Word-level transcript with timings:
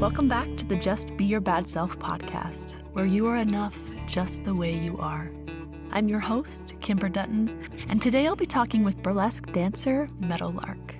Welcome 0.00 0.28
back 0.28 0.48
to 0.56 0.64
the 0.64 0.76
Just 0.76 1.14
Be 1.18 1.26
Your 1.26 1.42
Bad 1.42 1.68
Self 1.68 1.98
podcast, 1.98 2.72
where 2.94 3.04
you 3.04 3.26
are 3.26 3.36
enough 3.36 3.78
just 4.06 4.42
the 4.44 4.54
way 4.54 4.74
you 4.74 4.96
are. 4.96 5.30
I'm 5.90 6.08
your 6.08 6.20
host, 6.20 6.72
Kimber 6.80 7.10
Dutton, 7.10 7.68
and 7.86 8.00
today 8.00 8.26
I'll 8.26 8.34
be 8.34 8.46
talking 8.46 8.82
with 8.82 9.02
burlesque 9.02 9.52
dancer 9.52 10.08
Meadowlark. 10.18 10.96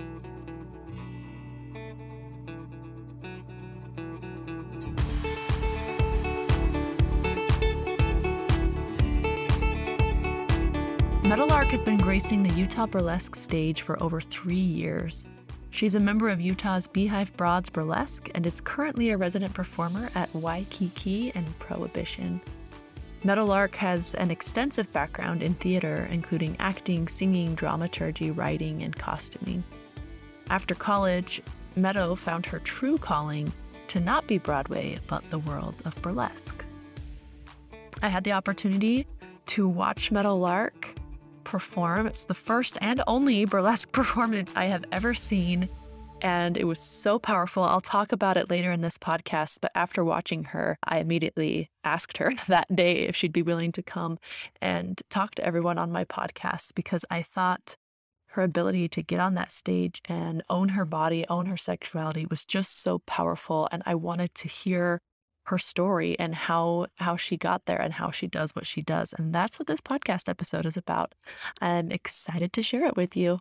Meadowlark 11.24 11.68
has 11.68 11.82
been 11.82 11.96
gracing 11.96 12.42
the 12.42 12.52
Utah 12.52 12.86
burlesque 12.86 13.34
stage 13.34 13.80
for 13.80 14.00
over 14.02 14.20
three 14.20 14.56
years. 14.56 15.26
She's 15.70 15.94
a 15.94 16.00
member 16.00 16.28
of 16.28 16.40
Utah's 16.40 16.86
Beehive 16.86 17.34
Broads 17.36 17.70
Burlesque 17.70 18.28
and 18.34 18.44
is 18.44 18.60
currently 18.60 19.10
a 19.10 19.16
resident 19.16 19.54
performer 19.54 20.10
at 20.14 20.34
Waikiki 20.34 21.32
and 21.34 21.58
Prohibition. 21.58 22.40
Meadowlark 23.22 23.76
has 23.76 24.14
an 24.14 24.30
extensive 24.30 24.92
background 24.92 25.42
in 25.42 25.54
theater, 25.54 26.08
including 26.10 26.56
acting, 26.58 27.06
singing, 27.06 27.54
dramaturgy, 27.54 28.30
writing, 28.30 28.82
and 28.82 28.96
costuming. 28.96 29.62
After 30.48 30.74
college, 30.74 31.40
Meadow 31.76 32.14
found 32.14 32.46
her 32.46 32.58
true 32.58 32.98
calling 32.98 33.52
to 33.88 34.00
not 34.00 34.26
be 34.26 34.38
Broadway, 34.38 34.98
but 35.06 35.28
the 35.30 35.38
world 35.38 35.74
of 35.84 36.00
burlesque. 36.02 36.64
I 38.02 38.08
had 38.08 38.24
the 38.24 38.32
opportunity 38.32 39.06
to 39.46 39.68
watch 39.68 40.10
Meadowlark 40.10 40.94
perform. 41.50 42.06
It's 42.06 42.24
the 42.24 42.34
first 42.34 42.78
and 42.80 43.02
only 43.08 43.44
burlesque 43.44 43.90
performance 44.00 44.52
I 44.54 44.66
have 44.66 44.84
ever 44.92 45.14
seen. 45.14 45.68
And 46.22 46.56
it 46.56 46.64
was 46.64 46.78
so 46.78 47.18
powerful. 47.18 47.64
I'll 47.64 47.80
talk 47.80 48.12
about 48.12 48.36
it 48.36 48.50
later 48.50 48.70
in 48.70 48.82
this 48.82 48.98
podcast. 48.98 49.58
But 49.60 49.72
after 49.74 50.04
watching 50.04 50.44
her, 50.44 50.78
I 50.84 50.98
immediately 50.98 51.70
asked 51.82 52.18
her 52.18 52.32
that 52.48 52.74
day 52.74 53.00
if 53.08 53.16
she'd 53.16 53.32
be 53.32 53.42
willing 53.42 53.72
to 53.72 53.82
come 53.82 54.18
and 54.60 55.02
talk 55.10 55.34
to 55.36 55.44
everyone 55.44 55.76
on 55.76 55.90
my 55.90 56.04
podcast 56.04 56.74
because 56.76 57.04
I 57.10 57.22
thought 57.22 57.74
her 58.34 58.42
ability 58.42 58.88
to 58.88 59.02
get 59.02 59.18
on 59.18 59.34
that 59.34 59.50
stage 59.50 60.00
and 60.04 60.44
own 60.48 60.70
her 60.70 60.84
body, 60.84 61.26
own 61.28 61.46
her 61.46 61.56
sexuality 61.56 62.26
was 62.30 62.44
just 62.44 62.80
so 62.80 63.00
powerful. 63.00 63.68
And 63.72 63.82
I 63.86 63.96
wanted 63.96 64.36
to 64.36 64.46
hear 64.46 65.00
her 65.50 65.58
story 65.58 66.18
and 66.18 66.34
how 66.34 66.86
how 66.96 67.16
she 67.16 67.36
got 67.36 67.66
there 67.66 67.80
and 67.80 67.94
how 67.94 68.10
she 68.10 68.26
does 68.26 68.54
what 68.54 68.66
she 68.66 68.80
does. 68.80 69.12
And 69.12 69.32
that's 69.34 69.58
what 69.58 69.66
this 69.66 69.80
podcast 69.80 70.28
episode 70.28 70.64
is 70.64 70.76
about. 70.76 71.14
I'm 71.60 71.90
excited 71.90 72.52
to 72.54 72.62
share 72.62 72.86
it 72.86 72.96
with 72.96 73.16
you. 73.16 73.40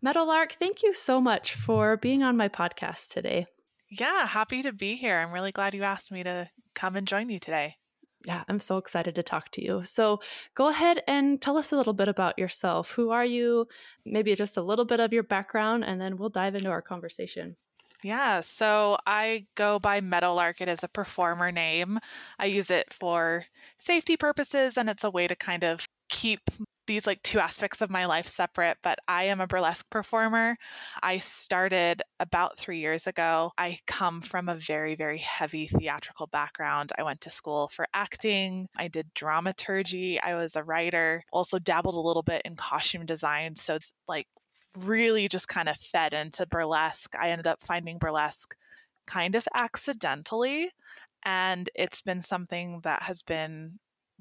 Meadowlark, 0.00 0.54
thank 0.54 0.82
you 0.82 0.94
so 0.94 1.20
much 1.20 1.54
for 1.54 1.98
being 1.98 2.22
on 2.22 2.36
my 2.36 2.48
podcast 2.48 3.08
today. 3.08 3.46
Yeah, 3.90 4.26
happy 4.26 4.62
to 4.62 4.72
be 4.72 4.96
here. 4.96 5.18
I'm 5.18 5.32
really 5.32 5.52
glad 5.52 5.74
you 5.74 5.84
asked 5.84 6.10
me 6.10 6.22
to 6.24 6.48
come 6.74 6.96
and 6.96 7.06
join 7.06 7.28
you 7.28 7.38
today. 7.38 7.76
Yeah, 8.24 8.42
I'm 8.48 8.58
so 8.58 8.78
excited 8.78 9.14
to 9.14 9.22
talk 9.22 9.50
to 9.52 9.62
you. 9.62 9.82
So, 9.84 10.20
go 10.56 10.68
ahead 10.68 11.02
and 11.06 11.40
tell 11.40 11.56
us 11.56 11.70
a 11.70 11.76
little 11.76 11.92
bit 11.92 12.08
about 12.08 12.38
yourself. 12.38 12.90
Who 12.92 13.10
are 13.10 13.24
you? 13.24 13.68
Maybe 14.04 14.34
just 14.34 14.56
a 14.56 14.62
little 14.62 14.86
bit 14.86 14.98
of 14.98 15.12
your 15.12 15.22
background, 15.22 15.84
and 15.84 16.00
then 16.00 16.16
we'll 16.16 16.30
dive 16.30 16.56
into 16.56 16.70
our 16.70 16.82
conversation. 16.82 17.56
Yeah, 18.02 18.40
so 18.40 18.98
I 19.06 19.46
go 19.54 19.78
by 19.78 20.00
Meadowlark. 20.00 20.60
It 20.60 20.68
is 20.68 20.84
a 20.84 20.88
performer 20.88 21.50
name. 21.50 21.98
I 22.38 22.46
use 22.46 22.70
it 22.70 22.92
for 22.92 23.44
safety 23.78 24.16
purposes, 24.16 24.76
and 24.76 24.88
it's 24.88 25.04
a 25.04 25.10
way 25.10 25.26
to 25.26 25.34
kind 25.36 25.64
of 25.64 25.84
keep 26.08 26.40
these 26.86 27.06
like 27.06 27.20
two 27.22 27.40
aspects 27.40 27.80
of 27.82 27.90
my 27.90 28.06
life 28.06 28.26
separate, 28.26 28.78
but 28.80 29.00
I 29.08 29.24
am 29.24 29.40
a 29.40 29.48
burlesque 29.48 29.90
performer. 29.90 30.56
I 31.02 31.18
started 31.18 32.02
about 32.20 32.58
three 32.58 32.78
years 32.78 33.08
ago. 33.08 33.52
I 33.58 33.78
come 33.88 34.20
from 34.20 34.48
a 34.48 34.54
very, 34.54 34.94
very 34.94 35.18
heavy 35.18 35.66
theatrical 35.66 36.28
background. 36.28 36.92
I 36.96 37.02
went 37.02 37.22
to 37.22 37.30
school 37.30 37.68
for 37.68 37.86
acting, 37.92 38.68
I 38.76 38.86
did 38.86 39.12
dramaturgy, 39.14 40.20
I 40.20 40.36
was 40.36 40.54
a 40.54 40.62
writer, 40.62 41.24
also 41.32 41.58
dabbled 41.58 41.96
a 41.96 42.00
little 42.00 42.22
bit 42.22 42.42
in 42.44 42.54
costume 42.54 43.04
design. 43.04 43.56
So 43.56 43.74
it's 43.74 43.92
like 44.06 44.28
really 44.76 45.28
just 45.28 45.48
kind 45.48 45.68
of 45.68 45.76
fed 45.76 46.12
into 46.12 46.46
burlesque. 46.46 47.14
I 47.18 47.30
ended 47.30 47.46
up 47.46 47.62
finding 47.62 47.98
burlesque 47.98 48.54
kind 49.06 49.34
of 49.34 49.46
accidentally. 49.54 50.70
And 51.24 51.68
it's 51.74 52.02
been 52.02 52.20
something 52.20 52.80
that 52.84 53.02
has 53.02 53.22
been 53.22 53.78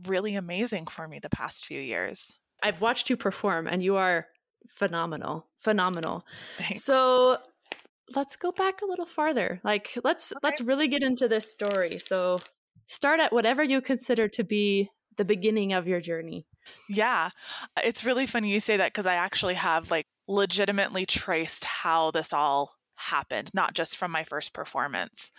really 0.08 0.36
amazing 0.36 0.88
for 0.88 1.08
me 1.08 1.20
the 1.20 1.30
past 1.30 1.66
few 1.66 1.80
years. 1.80 2.38
I've 2.64 2.82
watched 2.82 3.10
you 3.10 3.18
perform 3.18 3.68
and 3.68 3.84
you 3.84 3.96
are 3.98 4.28
phenomenal. 4.70 5.46
Phenomenal. 5.60 6.26
Thanks. 6.58 6.84
So 6.84 7.38
let's 8.16 8.36
go 8.36 8.52
back 8.52 8.82
a 8.82 8.86
little 8.86 9.06
farther. 9.06 9.60
Like 9.64 9.98
let's 10.04 10.32
Okay. 10.32 10.40
let's 10.42 10.62
really 10.62 10.88
get 10.88 11.04
into 11.04 11.28
this 11.28 11.52
story. 11.52 12.00
So 12.00 12.40
start 12.88 13.20
at 13.20 13.34
whatever 13.34 13.64
you 13.64 13.82
consider 13.82 14.28
to 14.30 14.44
be 14.44 14.90
the 15.18 15.26
beginning 15.26 15.74
of 15.74 15.88
your 15.88 16.02
journey. 16.02 16.46
Yeah, 16.90 17.30
it's 17.84 18.04
really 18.04 18.26
funny 18.26 18.52
you 18.52 18.60
say 18.60 18.78
that 18.78 18.92
because 18.92 19.06
I 19.06 19.16
actually 19.16 19.54
have 19.54 19.92
like 19.92 20.08
legitimately 20.28 21.06
traced 21.06 21.64
how 21.64 22.12
this 22.12 22.34
all 22.34 22.76
happened, 22.96 23.52
not 23.54 23.74
just 23.74 23.98
from 23.98 24.12
my 24.12 24.24
first 24.24 24.54
performance. 24.54 25.32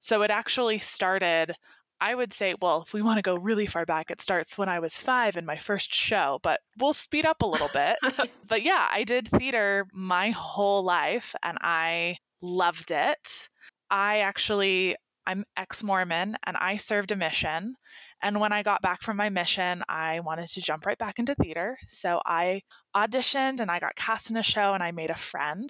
So 0.00 0.22
it 0.22 0.30
actually 0.30 0.78
started, 0.78 1.54
I 2.00 2.14
would 2.14 2.32
say, 2.32 2.54
well, 2.60 2.82
if 2.82 2.92
we 2.92 3.02
want 3.02 3.18
to 3.18 3.22
go 3.22 3.36
really 3.36 3.66
far 3.66 3.86
back, 3.86 4.10
it 4.10 4.20
starts 4.20 4.58
when 4.58 4.68
I 4.68 4.80
was 4.80 4.98
five 4.98 5.36
in 5.36 5.46
my 5.46 5.56
first 5.56 5.94
show, 5.94 6.40
but 6.42 6.60
we'll 6.78 6.92
speed 6.92 7.26
up 7.26 7.42
a 7.42 7.46
little 7.46 7.70
bit. 7.72 7.96
but 8.46 8.62
yeah, 8.62 8.86
I 8.90 9.04
did 9.04 9.28
theater 9.28 9.86
my 9.92 10.30
whole 10.30 10.82
life 10.82 11.34
and 11.42 11.58
I 11.60 12.16
loved 12.42 12.90
it. 12.90 13.48
I 13.90 14.20
actually, 14.20 14.96
I'm 15.26 15.44
ex 15.56 15.82
Mormon 15.82 16.36
and 16.46 16.56
I 16.56 16.76
served 16.76 17.12
a 17.12 17.16
mission. 17.16 17.74
And 18.22 18.40
when 18.40 18.52
I 18.52 18.62
got 18.62 18.82
back 18.82 19.02
from 19.02 19.16
my 19.16 19.30
mission, 19.30 19.82
I 19.88 20.20
wanted 20.20 20.48
to 20.48 20.60
jump 20.60 20.86
right 20.86 20.98
back 20.98 21.18
into 21.18 21.34
theater. 21.34 21.76
So 21.88 22.20
I 22.24 22.62
auditioned 22.94 23.60
and 23.60 23.70
I 23.70 23.78
got 23.78 23.96
cast 23.96 24.30
in 24.30 24.36
a 24.36 24.42
show 24.42 24.74
and 24.74 24.82
I 24.82 24.90
made 24.92 25.10
a 25.10 25.14
friend. 25.14 25.68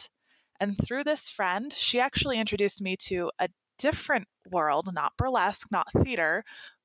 And 0.60 0.76
through 0.76 1.04
this 1.04 1.28
friend, 1.30 1.72
she 1.72 2.00
actually 2.00 2.38
introduced 2.38 2.80
me 2.82 2.96
to 3.08 3.30
a 3.38 3.48
different 3.78 4.26
world, 4.50 4.88
not 4.92 5.16
burlesque, 5.16 5.66
not 5.70 5.88
theater, 6.02 6.44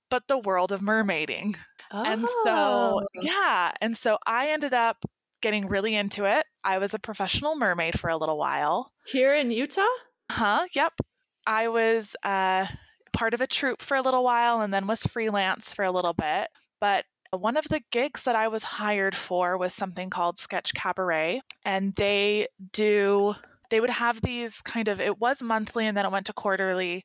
but 0.10 0.24
the 0.28 0.40
world 0.40 0.72
of 0.72 0.82
mermaiding. 0.82 1.56
Oh. 1.92 2.04
And 2.04 2.28
so, 2.44 2.52
Oh. 2.56 3.02
yeah. 3.22 3.72
And 3.82 3.96
so 3.98 4.18
I 4.26 4.50
ended 4.52 4.74
up 4.74 4.98
getting 5.42 5.68
really 5.68 5.96
into 5.96 6.26
it. 6.26 6.46
I 6.64 6.80
was 6.80 6.94
a 6.94 7.00
professional 7.00 7.56
mermaid 7.56 8.00
for 8.00 8.10
a 8.10 8.18
little 8.18 8.38
while. 8.38 8.92
here 9.06 9.34
in 9.36 9.50
Utah? 9.52 9.82
Huh? 10.32 10.66
Yep. 10.74 10.94
I 11.50 11.70
was 11.70 12.16
uh, 12.22 12.68
part 13.12 13.34
of 13.34 13.42
a 13.42 13.48
troupe 13.48 13.82
for 13.82 13.98
a 13.98 14.04
little 14.04 14.24
while 14.24 14.62
and 14.62 14.72
then 14.72 14.86
was 14.86 15.04
freelance 15.04 15.74
for 15.74 15.84
a 15.84 15.92
little 15.92 16.14
bit. 16.14 16.48
But 16.80 17.06
one 17.32 17.58
of 17.58 17.68
the 17.68 17.82
gigs 17.90 18.26
that 18.26 18.36
I 18.36 18.50
was 18.50 18.64
hired 18.64 19.16
for 19.16 19.58
was 19.58 19.74
something 19.74 20.12
called 20.12 20.38
Sketch 20.38 20.76
Cabaret. 20.76 21.42
And 21.66 21.96
they 21.96 22.50
do, 22.72 23.34
they 23.72 23.82
would 23.82 23.90
have 23.90 24.22
these 24.22 24.62
kind 24.62 24.90
of, 24.90 25.02
it 25.02 25.20
was 25.20 25.42
monthly 25.42 25.88
and 25.88 25.98
then 25.98 26.06
it 26.06 26.12
went 26.12 26.28
to 26.28 26.34
quarterly, 26.34 27.04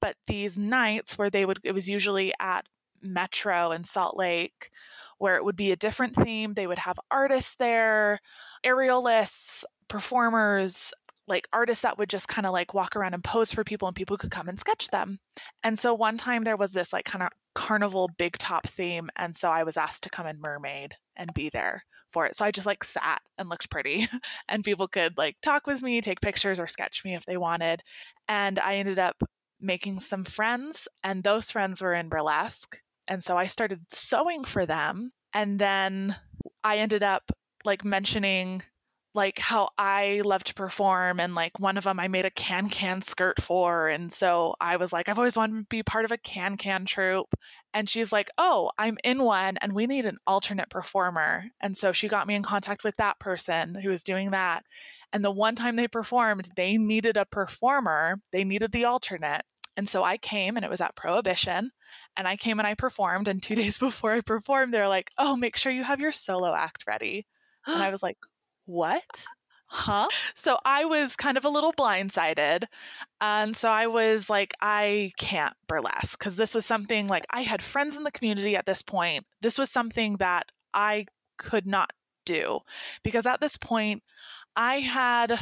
but 0.00 0.16
these 0.26 0.56
nights 0.56 1.18
where 1.18 1.28
they 1.28 1.44
would, 1.44 1.60
it 1.62 1.72
was 1.72 1.86
usually 1.86 2.32
at 2.40 2.64
Metro 3.02 3.72
in 3.72 3.84
Salt 3.84 4.16
Lake, 4.16 4.70
where 5.18 5.36
it 5.36 5.44
would 5.44 5.56
be 5.56 5.70
a 5.70 5.76
different 5.76 6.16
theme. 6.16 6.54
They 6.54 6.66
would 6.66 6.78
have 6.78 6.98
artists 7.10 7.56
there, 7.56 8.20
aerialists, 8.64 9.64
performers, 9.88 10.94
like 11.28 11.46
artists 11.52 11.82
that 11.82 11.98
would 11.98 12.08
just 12.08 12.28
kind 12.28 12.46
of 12.46 12.52
like 12.52 12.74
walk 12.74 12.96
around 12.96 13.14
and 13.14 13.22
pose 13.22 13.52
for 13.52 13.64
people 13.64 13.88
and 13.88 13.96
people 13.96 14.16
could 14.16 14.30
come 14.30 14.48
and 14.48 14.58
sketch 14.58 14.88
them. 14.88 15.18
And 15.62 15.78
so 15.78 15.94
one 15.94 16.16
time 16.16 16.44
there 16.44 16.56
was 16.56 16.72
this 16.72 16.92
like 16.92 17.04
kind 17.04 17.22
of 17.22 17.30
carnival 17.54 18.10
big 18.18 18.36
top 18.38 18.66
theme 18.66 19.10
and 19.16 19.36
so 19.36 19.50
I 19.50 19.62
was 19.62 19.76
asked 19.76 20.04
to 20.04 20.10
come 20.10 20.26
in 20.26 20.40
mermaid 20.40 20.94
and 21.16 21.32
be 21.34 21.50
there 21.50 21.84
for 22.10 22.26
it. 22.26 22.34
So 22.34 22.44
I 22.44 22.50
just 22.50 22.66
like 22.66 22.84
sat 22.84 23.20
and 23.38 23.48
looked 23.48 23.70
pretty 23.70 24.06
and 24.48 24.64
people 24.64 24.88
could 24.88 25.16
like 25.16 25.36
talk 25.42 25.66
with 25.66 25.82
me, 25.82 26.00
take 26.00 26.20
pictures 26.20 26.60
or 26.60 26.66
sketch 26.66 27.04
me 27.04 27.14
if 27.14 27.24
they 27.24 27.36
wanted. 27.36 27.82
And 28.28 28.58
I 28.58 28.76
ended 28.76 28.98
up 28.98 29.16
making 29.60 30.00
some 30.00 30.24
friends 30.24 30.88
and 31.04 31.22
those 31.22 31.50
friends 31.50 31.80
were 31.80 31.94
in 31.94 32.08
burlesque. 32.08 32.76
And 33.08 33.22
so 33.22 33.36
I 33.36 33.46
started 33.46 33.80
sewing 33.90 34.44
for 34.44 34.66
them 34.66 35.12
and 35.32 35.58
then 35.58 36.16
I 36.64 36.78
ended 36.78 37.02
up 37.02 37.30
like 37.64 37.84
mentioning 37.84 38.62
like 39.14 39.38
how 39.38 39.68
I 39.76 40.22
love 40.24 40.42
to 40.44 40.54
perform 40.54 41.20
and 41.20 41.34
like 41.34 41.60
one 41.60 41.76
of 41.76 41.84
them 41.84 42.00
I 42.00 42.08
made 42.08 42.24
a 42.24 42.30
can 42.30 42.68
can 42.70 43.02
skirt 43.02 43.40
for 43.40 43.88
and 43.88 44.12
so 44.12 44.54
I 44.60 44.76
was 44.76 44.92
like 44.92 45.08
I've 45.08 45.18
always 45.18 45.36
wanted 45.36 45.60
to 45.60 45.66
be 45.68 45.82
part 45.82 46.04
of 46.04 46.12
a 46.12 46.16
can 46.16 46.56
can 46.56 46.86
troupe 46.86 47.34
and 47.74 47.88
she's 47.88 48.12
like 48.12 48.30
oh 48.38 48.70
I'm 48.78 48.98
in 49.04 49.22
one 49.22 49.58
and 49.58 49.74
we 49.74 49.86
need 49.86 50.06
an 50.06 50.18
alternate 50.26 50.70
performer 50.70 51.44
and 51.60 51.76
so 51.76 51.92
she 51.92 52.08
got 52.08 52.26
me 52.26 52.34
in 52.34 52.42
contact 52.42 52.84
with 52.84 52.96
that 52.96 53.18
person 53.18 53.74
who 53.74 53.90
was 53.90 54.02
doing 54.02 54.30
that 54.30 54.64
and 55.12 55.22
the 55.22 55.30
one 55.30 55.56
time 55.56 55.76
they 55.76 55.88
performed 55.88 56.48
they 56.56 56.78
needed 56.78 57.18
a 57.18 57.26
performer 57.26 58.18
they 58.32 58.44
needed 58.44 58.72
the 58.72 58.86
alternate 58.86 59.42
and 59.76 59.88
so 59.88 60.02
I 60.02 60.16
came 60.16 60.56
and 60.56 60.64
it 60.64 60.70
was 60.70 60.82
at 60.82 60.94
Prohibition 60.96 61.70
and 62.16 62.28
I 62.28 62.36
came 62.36 62.60
and 62.60 62.66
I 62.66 62.74
performed 62.74 63.28
and 63.28 63.42
2 63.42 63.54
days 63.56 63.76
before 63.76 64.12
I 64.12 64.22
performed 64.22 64.72
they're 64.72 64.88
like 64.88 65.10
oh 65.18 65.36
make 65.36 65.56
sure 65.56 65.70
you 65.70 65.84
have 65.84 66.00
your 66.00 66.12
solo 66.12 66.54
act 66.54 66.84
ready 66.86 67.26
and 67.66 67.82
I 67.82 67.90
was 67.90 68.02
like 68.02 68.16
what? 68.66 69.24
huh? 69.72 70.06
So 70.34 70.58
I 70.62 70.84
was 70.84 71.16
kind 71.16 71.38
of 71.38 71.46
a 71.46 71.48
little 71.48 71.72
blindsided. 71.72 72.64
And 73.20 73.56
so 73.56 73.70
I 73.70 73.86
was 73.86 74.28
like, 74.28 74.52
I 74.60 75.12
can't 75.16 75.54
burlesque 75.66 76.18
because 76.18 76.36
this 76.36 76.54
was 76.54 76.66
something 76.66 77.06
like 77.06 77.24
I 77.30 77.40
had 77.40 77.62
friends 77.62 77.96
in 77.96 78.02
the 78.02 78.12
community 78.12 78.54
at 78.56 78.66
this 78.66 78.82
point. 78.82 79.24
This 79.40 79.58
was 79.58 79.70
something 79.70 80.18
that 80.18 80.44
I 80.74 81.06
could 81.38 81.66
not 81.66 81.90
do 82.26 82.60
because 83.02 83.26
at 83.26 83.40
this 83.40 83.56
point 83.56 84.02
I 84.54 84.80
had 84.80 85.38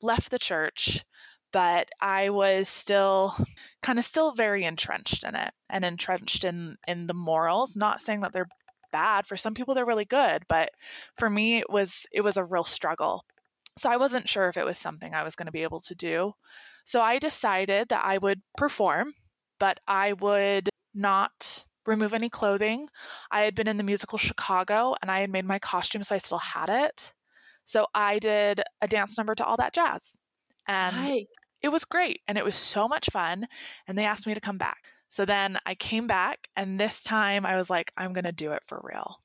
left 0.00 0.30
the 0.30 0.38
church, 0.38 1.04
but 1.52 1.88
I 2.00 2.30
was 2.30 2.68
still 2.68 3.34
kind 3.82 3.98
of 3.98 4.04
still 4.04 4.32
very 4.32 4.64
entrenched 4.64 5.24
in 5.24 5.34
it 5.34 5.52
and 5.68 5.84
entrenched 5.84 6.44
in 6.44 6.76
in 6.86 7.08
the 7.08 7.14
morals, 7.14 7.76
not 7.76 8.00
saying 8.00 8.20
that 8.20 8.32
they're 8.32 8.48
bad 8.94 9.26
for 9.26 9.36
some 9.36 9.54
people 9.54 9.74
they're 9.74 9.92
really 9.92 10.04
good, 10.04 10.44
but 10.48 10.70
for 11.16 11.28
me 11.28 11.58
it 11.58 11.68
was 11.68 12.06
it 12.12 12.20
was 12.20 12.36
a 12.36 12.44
real 12.44 12.64
struggle. 12.64 13.24
So 13.76 13.90
I 13.90 13.96
wasn't 13.96 14.28
sure 14.28 14.48
if 14.48 14.56
it 14.56 14.64
was 14.64 14.78
something 14.78 15.12
I 15.12 15.24
was 15.24 15.34
going 15.34 15.46
to 15.46 15.58
be 15.58 15.64
able 15.64 15.80
to 15.80 15.96
do. 15.96 16.32
So 16.84 17.02
I 17.02 17.18
decided 17.18 17.88
that 17.88 18.04
I 18.04 18.18
would 18.18 18.40
perform, 18.56 19.12
but 19.58 19.80
I 19.88 20.12
would 20.12 20.68
not 20.94 21.64
remove 21.86 22.14
any 22.14 22.30
clothing. 22.30 22.88
I 23.32 23.42
had 23.42 23.56
been 23.56 23.66
in 23.68 23.78
the 23.78 23.90
musical 23.92 24.16
Chicago 24.18 24.94
and 25.02 25.10
I 25.10 25.20
had 25.20 25.30
made 25.30 25.44
my 25.44 25.58
costume, 25.58 26.04
so 26.04 26.14
I 26.14 26.18
still 26.18 26.38
had 26.38 26.68
it. 26.70 27.12
So 27.64 27.86
I 27.92 28.20
did 28.20 28.62
a 28.80 28.86
dance 28.86 29.18
number 29.18 29.34
to 29.34 29.44
all 29.44 29.56
that 29.56 29.74
jazz. 29.74 30.20
And 30.68 30.94
Hi. 30.94 31.26
it 31.62 31.70
was 31.70 31.84
great 31.84 32.20
and 32.28 32.38
it 32.38 32.44
was 32.44 32.54
so 32.54 32.86
much 32.86 33.10
fun. 33.10 33.48
And 33.88 33.98
they 33.98 34.04
asked 34.04 34.26
me 34.26 34.34
to 34.34 34.40
come 34.40 34.58
back. 34.58 34.78
So 35.14 35.24
then 35.24 35.60
I 35.64 35.76
came 35.76 36.08
back, 36.08 36.48
and 36.56 36.76
this 36.78 37.04
time 37.04 37.46
I 37.46 37.54
was 37.54 37.70
like, 37.70 37.92
I'm 37.96 38.14
going 38.14 38.24
to 38.24 38.32
do 38.32 38.50
it 38.50 38.64
for 38.66 38.80
real. 38.82 39.16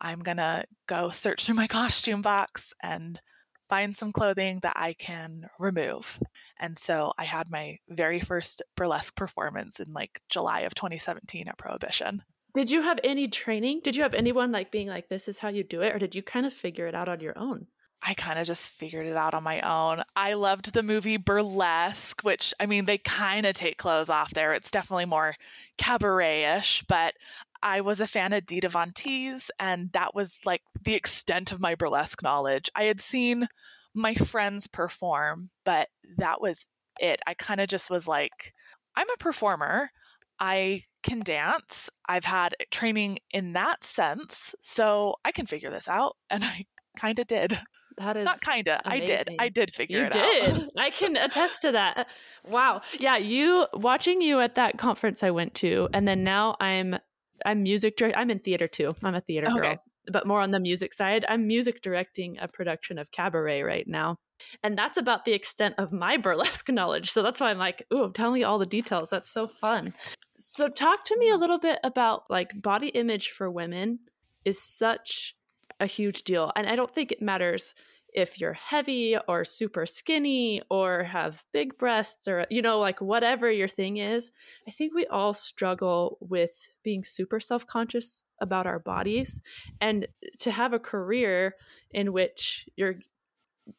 I'm 0.00 0.18
going 0.18 0.38
to 0.38 0.64
go 0.88 1.10
search 1.10 1.46
through 1.46 1.54
my 1.54 1.66
costume 1.68 2.20
box 2.20 2.74
and 2.82 3.20
find 3.68 3.94
some 3.94 4.10
clothing 4.10 4.58
that 4.64 4.72
I 4.74 4.94
can 4.94 5.48
remove. 5.60 6.18
And 6.58 6.76
so 6.76 7.12
I 7.16 7.22
had 7.22 7.48
my 7.48 7.78
very 7.88 8.18
first 8.18 8.62
burlesque 8.76 9.14
performance 9.14 9.78
in 9.78 9.92
like 9.92 10.20
July 10.28 10.62
of 10.62 10.74
2017 10.74 11.46
at 11.46 11.56
Prohibition. 11.56 12.24
Did 12.56 12.68
you 12.68 12.82
have 12.82 12.98
any 13.04 13.28
training? 13.28 13.82
Did 13.84 13.94
you 13.94 14.02
have 14.02 14.14
anyone 14.14 14.50
like 14.50 14.72
being 14.72 14.88
like, 14.88 15.08
this 15.08 15.28
is 15.28 15.38
how 15.38 15.50
you 15.50 15.62
do 15.62 15.80
it? 15.82 15.94
Or 15.94 16.00
did 16.00 16.16
you 16.16 16.24
kind 16.24 16.46
of 16.46 16.54
figure 16.54 16.88
it 16.88 16.94
out 16.96 17.08
on 17.08 17.20
your 17.20 17.38
own? 17.38 17.68
I 18.08 18.14
kind 18.14 18.38
of 18.38 18.46
just 18.46 18.70
figured 18.70 19.06
it 19.06 19.16
out 19.16 19.34
on 19.34 19.42
my 19.42 19.60
own. 19.62 20.04
I 20.14 20.34
loved 20.34 20.72
the 20.72 20.84
movie 20.84 21.16
Burlesque, 21.16 22.22
which 22.22 22.54
I 22.60 22.66
mean, 22.66 22.84
they 22.84 22.98
kind 22.98 23.44
of 23.46 23.54
take 23.54 23.78
clothes 23.78 24.10
off 24.10 24.32
there. 24.32 24.52
It's 24.52 24.70
definitely 24.70 25.06
more 25.06 25.34
cabaret 25.76 26.56
ish, 26.56 26.84
but 26.86 27.14
I 27.60 27.80
was 27.80 28.00
a 28.00 28.06
fan 28.06 28.32
of 28.32 28.46
Dita 28.46 28.68
Von 28.68 28.92
Teese, 28.92 29.50
and 29.58 29.90
that 29.92 30.14
was 30.14 30.38
like 30.44 30.62
the 30.84 30.94
extent 30.94 31.50
of 31.50 31.60
my 31.60 31.74
burlesque 31.74 32.22
knowledge. 32.22 32.70
I 32.76 32.84
had 32.84 33.00
seen 33.00 33.48
my 33.92 34.14
friends 34.14 34.68
perform, 34.68 35.50
but 35.64 35.88
that 36.18 36.40
was 36.40 36.64
it. 37.00 37.20
I 37.26 37.34
kind 37.34 37.60
of 37.60 37.66
just 37.66 37.90
was 37.90 38.06
like, 38.06 38.54
I'm 38.94 39.10
a 39.10 39.16
performer. 39.16 39.90
I 40.38 40.84
can 41.02 41.20
dance. 41.20 41.90
I've 42.08 42.24
had 42.24 42.54
training 42.70 43.18
in 43.32 43.54
that 43.54 43.82
sense, 43.82 44.54
so 44.62 45.16
I 45.24 45.32
can 45.32 45.46
figure 45.46 45.70
this 45.70 45.88
out. 45.88 46.16
And 46.30 46.44
I 46.44 46.66
kind 46.96 47.18
of 47.18 47.26
did. 47.26 47.58
That 47.98 48.16
is 48.16 48.24
Not 48.24 48.40
kind 48.40 48.68
of. 48.68 48.80
I 48.84 49.00
did. 49.00 49.28
I 49.38 49.48
did 49.48 49.74
figure 49.74 50.04
out. 50.04 50.14
you 50.14 50.20
it 50.20 50.44
did. 50.44 50.58
out. 50.58 50.68
I 50.76 50.90
can 50.90 51.16
attest 51.16 51.62
to 51.62 51.72
that. 51.72 52.06
Wow. 52.46 52.82
Yeah, 52.98 53.16
you 53.16 53.66
watching 53.72 54.20
you 54.20 54.40
at 54.40 54.54
that 54.56 54.78
conference 54.78 55.22
I 55.22 55.30
went 55.30 55.54
to, 55.56 55.88
and 55.94 56.06
then 56.06 56.22
now 56.22 56.56
I'm 56.60 56.96
I'm 57.44 57.62
music 57.62 57.96
direct. 57.96 58.16
I'm 58.16 58.30
in 58.30 58.38
theater 58.38 58.68
too. 58.68 58.94
I'm 59.02 59.14
a 59.14 59.20
theater 59.20 59.48
Okay. 59.48 59.58
girl, 59.60 59.76
but 60.12 60.26
more 60.26 60.40
on 60.40 60.50
the 60.50 60.60
music 60.60 60.92
side. 60.92 61.24
I'm 61.28 61.46
music 61.46 61.80
directing 61.80 62.36
a 62.38 62.48
production 62.48 62.98
of 62.98 63.10
Cabaret 63.10 63.62
right 63.62 63.86
now, 63.88 64.18
and 64.62 64.76
that's 64.76 64.98
about 64.98 65.24
the 65.24 65.32
extent 65.32 65.76
of 65.78 65.90
my 65.90 66.16
burlesque 66.22 66.68
knowledge. 66.68 67.10
So 67.10 67.22
that's 67.22 67.40
why 67.40 67.50
I'm 67.50 67.58
like, 67.58 67.86
ooh, 67.92 68.12
tell 68.12 68.30
me 68.30 68.44
all 68.44 68.58
the 68.58 68.66
details. 68.66 69.08
That's 69.10 69.30
so 69.30 69.46
fun. 69.46 69.94
So 70.36 70.68
talk 70.68 71.04
to 71.06 71.18
me 71.18 71.30
a 71.30 71.36
mm. 71.36 71.40
little 71.40 71.58
bit 71.58 71.78
about 71.82 72.24
like 72.28 72.60
body 72.60 72.88
image 72.88 73.30
for 73.30 73.50
women 73.50 74.00
is 74.44 74.62
such 74.62 75.34
a 75.80 75.86
huge 75.86 76.22
deal, 76.24 76.52
and 76.56 76.66
I 76.66 76.76
don't 76.76 76.94
think 76.94 77.12
it 77.12 77.22
matters 77.22 77.74
if 78.12 78.40
you're 78.40 78.54
heavy 78.54 79.16
or 79.28 79.44
super 79.44 79.84
skinny 79.84 80.62
or 80.70 81.04
have 81.04 81.44
big 81.52 81.76
breasts 81.76 82.26
or 82.26 82.46
you 82.50 82.62
know 82.62 82.78
like 82.78 83.00
whatever 83.00 83.50
your 83.50 83.68
thing 83.68 83.98
is. 83.98 84.30
I 84.66 84.70
think 84.70 84.94
we 84.94 85.06
all 85.06 85.34
struggle 85.34 86.16
with 86.20 86.68
being 86.82 87.04
super 87.04 87.40
self-conscious 87.40 88.24
about 88.40 88.66
our 88.66 88.78
bodies 88.78 89.42
and 89.80 90.06
to 90.38 90.50
have 90.50 90.72
a 90.72 90.78
career 90.78 91.56
in 91.90 92.12
which 92.12 92.66
you're 92.76 92.96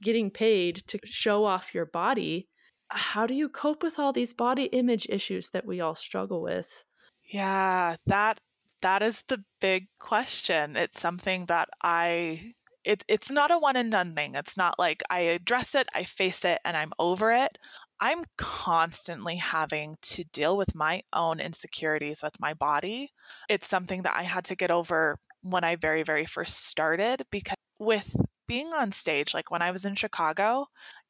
getting 0.03 0.29
paid 0.29 0.83
to 0.87 0.99
show 1.05 1.45
off 1.45 1.73
your 1.73 1.85
body 1.85 2.47
how 2.89 3.27
do 3.27 3.33
you 3.33 3.49
cope 3.49 3.83
with 3.83 3.99
all 3.99 4.13
these 4.13 4.33
body 4.33 4.65
image 4.65 5.07
issues 5.09 5.49
that 5.49 5.65
we 5.65 5.81
all 5.81 5.95
struggle 5.95 6.41
with? 6.41 6.85
Yeah, 7.23 7.95
that 8.05 8.39
that 8.81 9.01
is 9.01 9.23
the 9.27 9.43
big 9.61 9.87
question. 9.99 10.75
It's 10.75 10.99
something 10.99 11.45
that 11.47 11.69
I 11.81 12.53
it, 12.83 13.03
it's 13.09 13.29
not 13.29 13.51
a 13.51 13.57
one 13.57 13.75
and 13.75 13.91
done 13.91 14.15
thing. 14.15 14.35
It's 14.35 14.55
not 14.55 14.79
like 14.79 15.03
I 15.09 15.19
address 15.35 15.75
it, 15.75 15.89
I 15.93 16.03
face 16.03 16.45
it, 16.45 16.59
and 16.63 16.77
I'm 16.77 16.93
over 16.97 17.33
it. 17.33 17.57
I'm 17.99 18.23
constantly 18.37 19.35
having 19.35 19.97
to 20.03 20.23
deal 20.25 20.55
with 20.55 20.73
my 20.73 21.01
own 21.11 21.39
insecurities 21.41 22.23
with 22.23 22.39
my 22.39 22.53
body. 22.53 23.11
It's 23.49 23.67
something 23.67 24.03
that 24.03 24.15
I 24.15 24.23
had 24.23 24.45
to 24.45 24.55
get 24.55 24.71
over 24.71 25.17
when 25.41 25.63
I 25.65 25.75
very, 25.75 26.03
very 26.03 26.25
first 26.25 26.65
started 26.67 27.23
because 27.29 27.57
with 27.79 28.15
being 28.47 28.67
on 28.71 28.91
stage, 28.93 29.33
like 29.33 29.51
when 29.51 29.61
I 29.61 29.71
was 29.71 29.85
in 29.85 29.95
Chicago, 29.95 30.67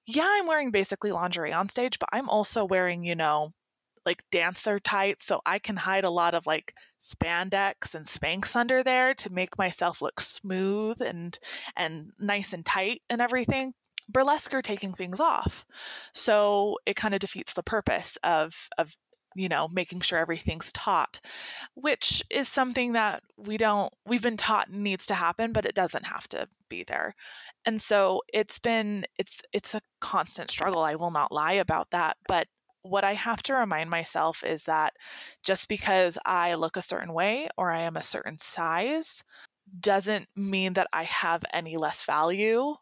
yeah, 0.07 0.27
I'm 0.27 0.47
wearing 0.47 0.71
basically 0.71 1.11
lingerie 1.11 1.53
on 1.53 1.67
stage, 1.67 1.99
but 1.99 2.09
I'm 2.11 2.29
also 2.29 2.65
wearing, 2.65 3.03
you 3.03 3.15
know, 3.15 3.51
like 4.07 4.23
dancer 4.31 4.79
tights 4.79 5.25
so 5.25 5.41
I 5.45 5.59
can 5.59 5.75
hide 5.75 6.05
a 6.05 6.09
lot 6.09 6.33
of 6.33 6.47
like 6.47 6.73
spandex 6.99 7.93
and 7.93 8.05
Spanx 8.05 8.55
under 8.55 8.81
there 8.83 9.13
to 9.15 9.31
make 9.31 9.57
myself 9.57 10.01
look 10.01 10.19
smooth 10.19 11.01
and 11.01 11.37
and 11.75 12.11
nice 12.17 12.53
and 12.53 12.65
tight 12.65 13.01
and 13.09 13.21
everything. 13.21 13.73
Burlesque 14.09 14.53
are 14.53 14.61
taking 14.61 14.93
things 14.93 15.19
off. 15.19 15.65
So 16.13 16.77
it 16.85 16.95
kind 16.95 17.13
of 17.13 17.19
defeats 17.19 17.53
the 17.53 17.63
purpose 17.63 18.17
of 18.23 18.55
of 18.77 18.95
you 19.35 19.49
know 19.49 19.67
making 19.67 19.99
sure 19.99 20.17
everything's 20.17 20.71
taut, 20.71 21.19
which 21.75 22.23
is 22.29 22.47
something 22.47 22.93
that 22.93 23.21
we 23.35 23.57
don't 23.57 23.93
we've 24.05 24.23
been 24.23 24.37
taught 24.37 24.71
needs 24.71 25.07
to 25.07 25.13
happen 25.13 25.51
but 25.51 25.65
it 25.65 25.75
doesn't 25.75 26.05
have 26.05 26.27
to 26.29 26.47
be 26.69 26.83
there 26.83 27.13
and 27.65 27.81
so 27.81 28.23
it's 28.33 28.59
been 28.59 29.05
it's 29.17 29.43
it's 29.53 29.75
a 29.75 29.81
constant 30.01 30.51
struggle 30.51 30.81
i 30.81 30.95
will 30.95 31.11
not 31.11 31.31
lie 31.31 31.53
about 31.53 31.89
that 31.91 32.17
but 32.27 32.47
what 32.89 33.03
I 33.03 33.13
have 33.13 33.41
to 33.43 33.55
remind 33.55 33.89
myself 33.89 34.43
is 34.43 34.63
that 34.65 34.93
just 35.43 35.67
because 35.67 36.17
I 36.25 36.55
look 36.55 36.77
a 36.77 36.81
certain 36.81 37.13
way 37.13 37.49
or 37.57 37.71
I 37.71 37.83
am 37.83 37.97
a 37.97 38.01
certain 38.01 38.37
size 38.39 39.23
doesn't 39.79 40.27
mean 40.35 40.73
that 40.73 40.87
I 40.93 41.03
have 41.03 41.43
any 41.53 41.77
less 41.77 42.03
value. 42.03 42.75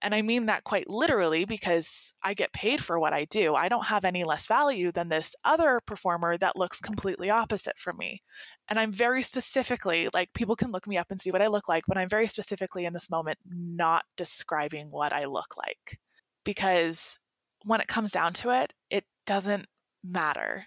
And 0.00 0.14
I 0.14 0.22
mean 0.22 0.46
that 0.46 0.62
quite 0.62 0.88
literally 0.88 1.44
because 1.44 2.14
I 2.22 2.34
get 2.34 2.52
paid 2.52 2.80
for 2.80 2.96
what 2.98 3.12
I 3.12 3.24
do. 3.24 3.56
I 3.56 3.68
don't 3.68 3.84
have 3.86 4.04
any 4.04 4.22
less 4.22 4.46
value 4.46 4.92
than 4.92 5.08
this 5.08 5.34
other 5.44 5.80
performer 5.84 6.38
that 6.38 6.56
looks 6.56 6.80
completely 6.80 7.30
opposite 7.30 7.76
from 7.78 7.96
me. 7.96 8.22
And 8.68 8.78
I'm 8.78 8.92
very 8.92 9.22
specifically, 9.22 10.08
like, 10.14 10.32
people 10.32 10.54
can 10.54 10.70
look 10.70 10.86
me 10.86 10.98
up 10.98 11.10
and 11.10 11.20
see 11.20 11.32
what 11.32 11.42
I 11.42 11.48
look 11.48 11.68
like, 11.68 11.82
but 11.88 11.98
I'm 11.98 12.08
very 12.08 12.28
specifically 12.28 12.84
in 12.84 12.92
this 12.92 13.10
moment 13.10 13.38
not 13.44 14.04
describing 14.16 14.88
what 14.90 15.12
I 15.12 15.24
look 15.24 15.56
like 15.56 15.98
because 16.44 17.18
when 17.64 17.80
it 17.80 17.88
comes 17.88 18.12
down 18.12 18.34
to 18.34 18.50
it, 18.62 18.72
it 18.90 19.04
doesn't 19.28 19.66
matter. 20.02 20.66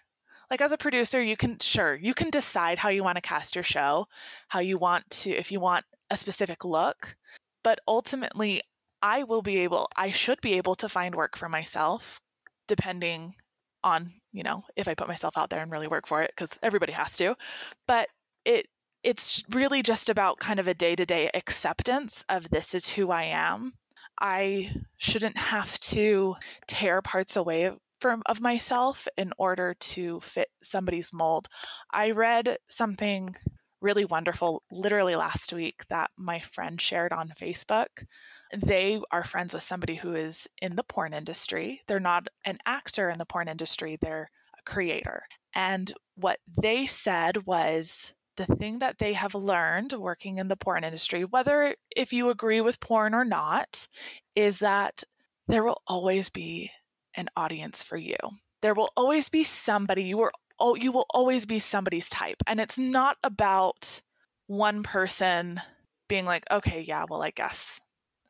Like 0.52 0.62
as 0.62 0.72
a 0.72 0.78
producer, 0.78 1.22
you 1.22 1.36
can 1.36 1.58
sure, 1.60 1.96
you 1.96 2.14
can 2.14 2.30
decide 2.30 2.78
how 2.78 2.90
you 2.90 3.04
want 3.04 3.16
to 3.16 3.22
cast 3.22 3.56
your 3.56 3.64
show, 3.64 4.08
how 4.48 4.60
you 4.60 4.78
want 4.78 5.10
to 5.22 5.32
if 5.32 5.52
you 5.52 5.60
want 5.60 5.84
a 6.12 6.16
specific 6.16 6.64
look, 6.64 7.16
but 7.64 7.80
ultimately 7.88 8.62
I 9.02 9.24
will 9.24 9.42
be 9.42 9.60
able 9.60 9.88
I 9.96 10.12
should 10.12 10.42
be 10.42 10.54
able 10.54 10.76
to 10.76 10.90
find 10.90 11.16
work 11.16 11.38
for 11.38 11.50
myself 11.50 12.20
depending 12.68 13.34
on, 13.84 14.14
you 14.32 14.44
know, 14.44 14.64
if 14.76 14.88
I 14.88 14.94
put 14.94 15.08
myself 15.08 15.40
out 15.40 15.50
there 15.50 15.62
and 15.62 15.72
really 15.72 15.88
work 15.88 16.06
for 16.06 16.22
it 16.22 16.32
cuz 16.38 16.60
everybody 16.62 16.92
has 16.92 17.18
to. 17.18 17.36
But 17.88 18.10
it 18.46 18.68
it's 19.02 19.44
really 19.50 19.82
just 19.82 20.12
about 20.12 20.38
kind 20.38 20.60
of 20.60 20.68
a 20.68 20.76
day-to-day 20.76 21.32
acceptance 21.34 22.24
of 22.30 22.48
this 22.48 22.76
is 22.76 22.88
who 22.88 23.10
I 23.10 23.24
am. 23.24 23.74
I 24.20 24.70
shouldn't 24.98 25.38
have 25.38 25.80
to 25.80 26.36
tear 26.68 27.02
parts 27.02 27.38
away 27.38 27.72
from 28.02 28.24
of 28.26 28.42
myself 28.42 29.08
in 29.18 29.32
order 29.38 29.76
to 29.76 30.20
fit 30.22 30.50
somebody's 30.62 31.14
mold. 31.14 31.48
I 31.92 32.12
read 32.12 32.58
something 32.68 33.36
really 33.80 34.06
wonderful 34.06 34.64
literally 34.72 35.16
last 35.16 35.54
week 35.54 35.84
that 35.90 36.12
my 36.18 36.40
friend 36.40 36.80
shared 36.80 37.14
on 37.14 37.30
Facebook. 37.30 37.88
They 38.54 39.00
are 39.12 39.24
friends 39.24 39.54
with 39.54 39.64
somebody 39.64 39.96
who 39.96 40.14
is 40.16 40.48
in 40.62 40.76
the 40.76 40.84
porn 40.84 41.14
industry. 41.14 41.82
They're 41.88 42.00
not 42.00 42.28
an 42.46 42.60
actor 42.66 43.10
in 43.10 43.18
the 43.18 43.26
porn 43.26 43.48
industry, 43.48 43.98
they're 44.00 44.30
a 44.58 44.70
creator. 44.70 45.24
And 45.54 45.92
what 46.16 46.40
they 46.62 46.86
said 46.86 47.46
was 47.46 48.14
the 48.38 48.46
thing 48.46 48.80
that 48.80 48.98
they 48.98 49.14
have 49.14 49.36
learned 49.36 49.94
working 49.94 50.38
in 50.38 50.48
the 50.48 50.56
porn 50.56 50.84
industry, 50.84 51.26
whether 51.26 51.76
if 51.96 52.14
you 52.14 52.30
agree 52.30 52.62
with 52.62 52.80
porn 52.80 53.14
or 53.14 53.26
not, 53.26 53.88
is 54.36 54.60
that 54.60 55.04
there 55.48 55.64
will 55.64 55.82
always 55.86 56.30
be 56.30 56.72
an 57.16 57.30
audience 57.36 57.84
for 57.84 57.98
you. 57.98 58.18
There 58.62 58.74
will 58.74 58.92
always 58.96 59.30
be 59.30 59.44
somebody 59.44 60.04
you 60.04 60.22
are 60.22 60.32
oh 60.60 60.76
you 60.76 60.92
will 60.92 61.08
always 61.10 61.46
be 61.46 61.60
somebody's 61.60 62.10
type. 62.10 62.38
And 62.48 62.60
it's 62.60 62.78
not 62.78 63.18
about 63.24 64.02
one 64.48 64.84
person 64.84 65.60
being 66.08 66.26
like, 66.26 66.44
okay, 66.52 66.82
yeah, 66.82 67.06
well, 67.10 67.22
I 67.24 67.32
guess 67.32 67.80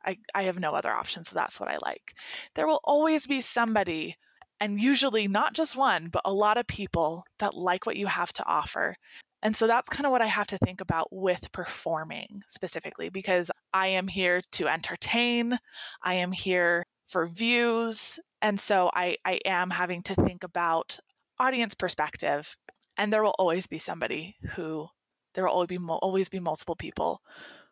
I, 0.06 0.18
I 0.34 0.44
have 0.44 0.60
no 0.60 0.74
other 0.74 0.92
option, 0.92 1.24
so 1.24 1.36
that's 1.36 1.60
what 1.60 1.70
I 1.70 1.78
like. 1.84 2.14
There 2.56 2.68
will 2.68 2.80
always 2.84 3.28
be 3.28 3.42
somebody, 3.42 4.16
and 4.60 4.80
usually 4.80 5.28
not 5.28 5.54
just 5.54 5.76
one, 5.76 6.10
but 6.12 6.24
a 6.26 6.34
lot 6.34 6.58
of 6.58 6.68
people 6.68 7.24
that 7.40 7.56
like 7.56 7.86
what 7.86 7.98
you 7.98 8.08
have 8.08 8.32
to 8.34 8.46
offer. 8.46 8.96
And 9.44 9.56
so 9.56 9.66
that's 9.66 9.90
kind 9.90 10.06
of 10.06 10.12
what 10.12 10.22
I 10.22 10.28
have 10.28 10.48
to 10.48 10.60
think 10.60 10.82
about 10.82 11.08
with 11.12 11.52
performing 11.52 12.44
specifically, 12.48 13.10
because 13.10 13.50
I 13.74 13.90
am 13.90 14.08
here 14.08 14.42
to 14.54 14.68
entertain, 14.68 15.58
I 16.04 16.16
am 16.16 16.32
here 16.32 16.86
for 17.08 17.28
views. 17.28 18.20
And 18.42 18.60
so 18.60 18.90
I, 18.94 19.18
I 19.24 19.40
am 19.46 19.70
having 19.70 20.04
to 20.04 20.16
think 20.16 20.44
about 20.44 21.00
audience 21.40 21.74
perspective. 21.76 22.56
And 22.98 23.12
there 23.12 23.24
will 23.24 23.36
always 23.38 23.68
be 23.68 23.78
somebody 23.78 24.36
who, 24.52 24.88
there 25.34 25.46
will 25.46 25.52
always 25.52 25.68
be, 25.68 25.78
always 25.78 26.30
be 26.30 26.40
multiple 26.40 26.76
people 26.76 27.22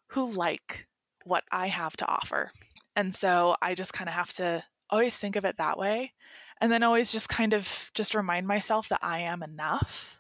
who 0.08 0.32
like 0.32 0.88
what 1.26 1.44
I 1.52 1.68
have 1.68 1.96
to 1.98 2.08
offer. 2.08 2.52
And 2.96 3.14
so 3.14 3.56
I 3.62 3.76
just 3.76 3.94
kind 3.94 4.08
of 4.08 4.16
have 4.16 4.34
to 4.34 4.64
always 4.90 5.16
think 5.16 5.36
of 5.36 5.46
it 5.46 5.58
that 5.58 5.78
way. 5.78 6.14
And 6.62 6.72
then 6.72 6.84
always 6.84 7.12
just 7.12 7.30
kind 7.30 7.54
of 7.54 7.92
just 7.94 8.16
remind 8.16 8.48
myself 8.48 8.90
that 8.90 9.00
I 9.04 9.22
am 9.22 9.44
enough, 9.44 10.20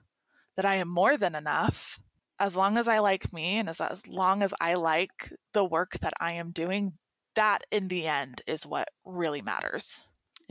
that 0.55 0.65
I 0.65 0.75
am 0.75 0.87
more 0.87 1.17
than 1.17 1.35
enough. 1.35 1.99
As 2.39 2.55
long 2.55 2.77
as 2.77 2.87
I 2.87 2.99
like 2.99 3.33
me 3.33 3.57
and 3.57 3.67
as, 3.67 3.81
as 3.81 4.07
long 4.07 4.43
as 4.43 4.53
I 4.61 4.75
like 4.75 5.33
the 5.53 5.65
work 5.65 5.97
that 5.99 6.13
I 6.19 6.33
am 6.33 6.51
doing, 6.51 6.93
that 7.35 7.65
in 7.71 7.89
the 7.89 8.07
end 8.07 8.41
is 8.47 8.65
what 8.65 8.89
really 9.03 9.41
matters. 9.41 10.01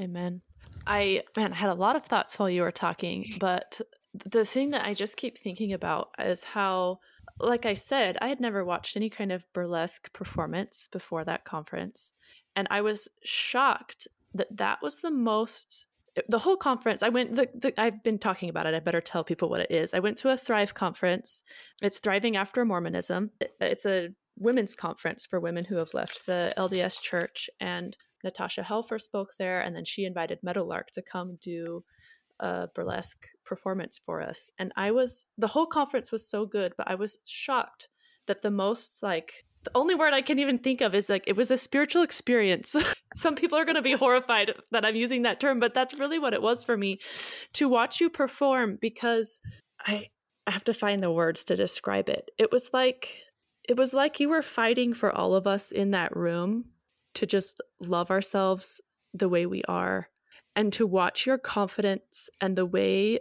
Amen. 0.00 0.42
I 0.86 1.22
man, 1.36 1.52
I 1.52 1.56
had 1.56 1.70
a 1.70 1.74
lot 1.74 1.96
of 1.96 2.04
thoughts 2.04 2.38
while 2.38 2.48
you 2.50 2.62
were 2.62 2.72
talking, 2.72 3.30
but 3.40 3.80
the 4.14 4.44
thing 4.44 4.70
that 4.70 4.86
I 4.86 4.94
just 4.94 5.16
keep 5.16 5.38
thinking 5.38 5.72
about 5.72 6.10
is 6.18 6.44
how 6.44 7.00
like 7.40 7.66
I 7.66 7.74
said, 7.74 8.18
I 8.20 8.28
had 8.28 8.40
never 8.40 8.64
watched 8.64 8.96
any 8.96 9.10
kind 9.10 9.30
of 9.30 9.44
burlesque 9.52 10.12
performance 10.12 10.88
before 10.90 11.24
that 11.24 11.44
conference. 11.44 12.12
And 12.56 12.66
I 12.70 12.80
was 12.80 13.08
shocked 13.22 14.08
that 14.34 14.56
that 14.56 14.78
was 14.82 15.00
the 15.00 15.10
most 15.10 15.86
the 16.28 16.40
whole 16.40 16.56
conference 16.56 17.02
i 17.02 17.08
went 17.08 17.36
the, 17.36 17.48
the, 17.54 17.80
i've 17.80 18.02
been 18.02 18.18
talking 18.18 18.48
about 18.48 18.66
it 18.66 18.74
i 18.74 18.80
better 18.80 19.00
tell 19.00 19.22
people 19.22 19.48
what 19.48 19.60
it 19.60 19.70
is 19.70 19.94
i 19.94 20.00
went 20.00 20.16
to 20.16 20.30
a 20.30 20.36
thrive 20.36 20.74
conference 20.74 21.44
it's 21.80 21.98
thriving 21.98 22.36
after 22.36 22.64
mormonism 22.64 23.30
it's 23.60 23.86
a 23.86 24.08
women's 24.36 24.74
conference 24.74 25.24
for 25.24 25.38
women 25.38 25.64
who 25.64 25.76
have 25.76 25.94
left 25.94 26.26
the 26.26 26.52
lds 26.56 27.00
church 27.00 27.48
and 27.60 27.96
natasha 28.24 28.62
helfer 28.62 29.00
spoke 29.00 29.32
there 29.38 29.60
and 29.60 29.74
then 29.74 29.84
she 29.84 30.04
invited 30.04 30.38
meadowlark 30.42 30.90
to 30.90 31.02
come 31.02 31.38
do 31.40 31.84
a 32.40 32.68
burlesque 32.74 33.26
performance 33.44 33.98
for 33.98 34.22
us. 34.22 34.50
And 34.58 34.72
I 34.76 34.90
was, 34.90 35.26
the 35.36 35.48
whole 35.48 35.66
conference 35.66 36.12
was 36.12 36.28
so 36.28 36.46
good, 36.46 36.72
but 36.76 36.88
I 36.88 36.94
was 36.94 37.18
shocked 37.26 37.88
that 38.26 38.42
the 38.42 38.50
most, 38.50 39.02
like, 39.02 39.44
the 39.64 39.70
only 39.74 39.94
word 39.94 40.14
I 40.14 40.22
can 40.22 40.38
even 40.38 40.58
think 40.58 40.80
of 40.80 40.94
is 40.94 41.08
like, 41.08 41.24
it 41.26 41.36
was 41.36 41.50
a 41.50 41.56
spiritual 41.56 42.02
experience. 42.02 42.76
Some 43.16 43.34
people 43.34 43.58
are 43.58 43.64
going 43.64 43.74
to 43.74 43.82
be 43.82 43.94
horrified 43.94 44.54
that 44.70 44.84
I'm 44.84 44.94
using 44.94 45.22
that 45.22 45.40
term, 45.40 45.58
but 45.58 45.74
that's 45.74 45.98
really 45.98 46.18
what 46.18 46.34
it 46.34 46.42
was 46.42 46.62
for 46.62 46.76
me 46.76 47.00
to 47.54 47.68
watch 47.68 48.00
you 48.00 48.08
perform 48.08 48.78
because 48.80 49.40
I, 49.80 50.08
I 50.46 50.52
have 50.52 50.64
to 50.64 50.74
find 50.74 51.02
the 51.02 51.10
words 51.10 51.44
to 51.44 51.56
describe 51.56 52.08
it. 52.08 52.30
It 52.38 52.52
was 52.52 52.70
like, 52.72 53.22
it 53.68 53.76
was 53.76 53.92
like 53.92 54.20
you 54.20 54.28
were 54.28 54.42
fighting 54.42 54.94
for 54.94 55.10
all 55.12 55.34
of 55.34 55.46
us 55.46 55.72
in 55.72 55.90
that 55.90 56.16
room 56.16 56.66
to 57.18 57.26
just 57.26 57.60
love 57.80 58.12
ourselves 58.12 58.80
the 59.12 59.28
way 59.28 59.44
we 59.44 59.62
are 59.66 60.08
and 60.54 60.72
to 60.72 60.86
watch 60.86 61.26
your 61.26 61.36
confidence 61.36 62.30
and 62.40 62.54
the 62.54 62.64
way 62.64 63.18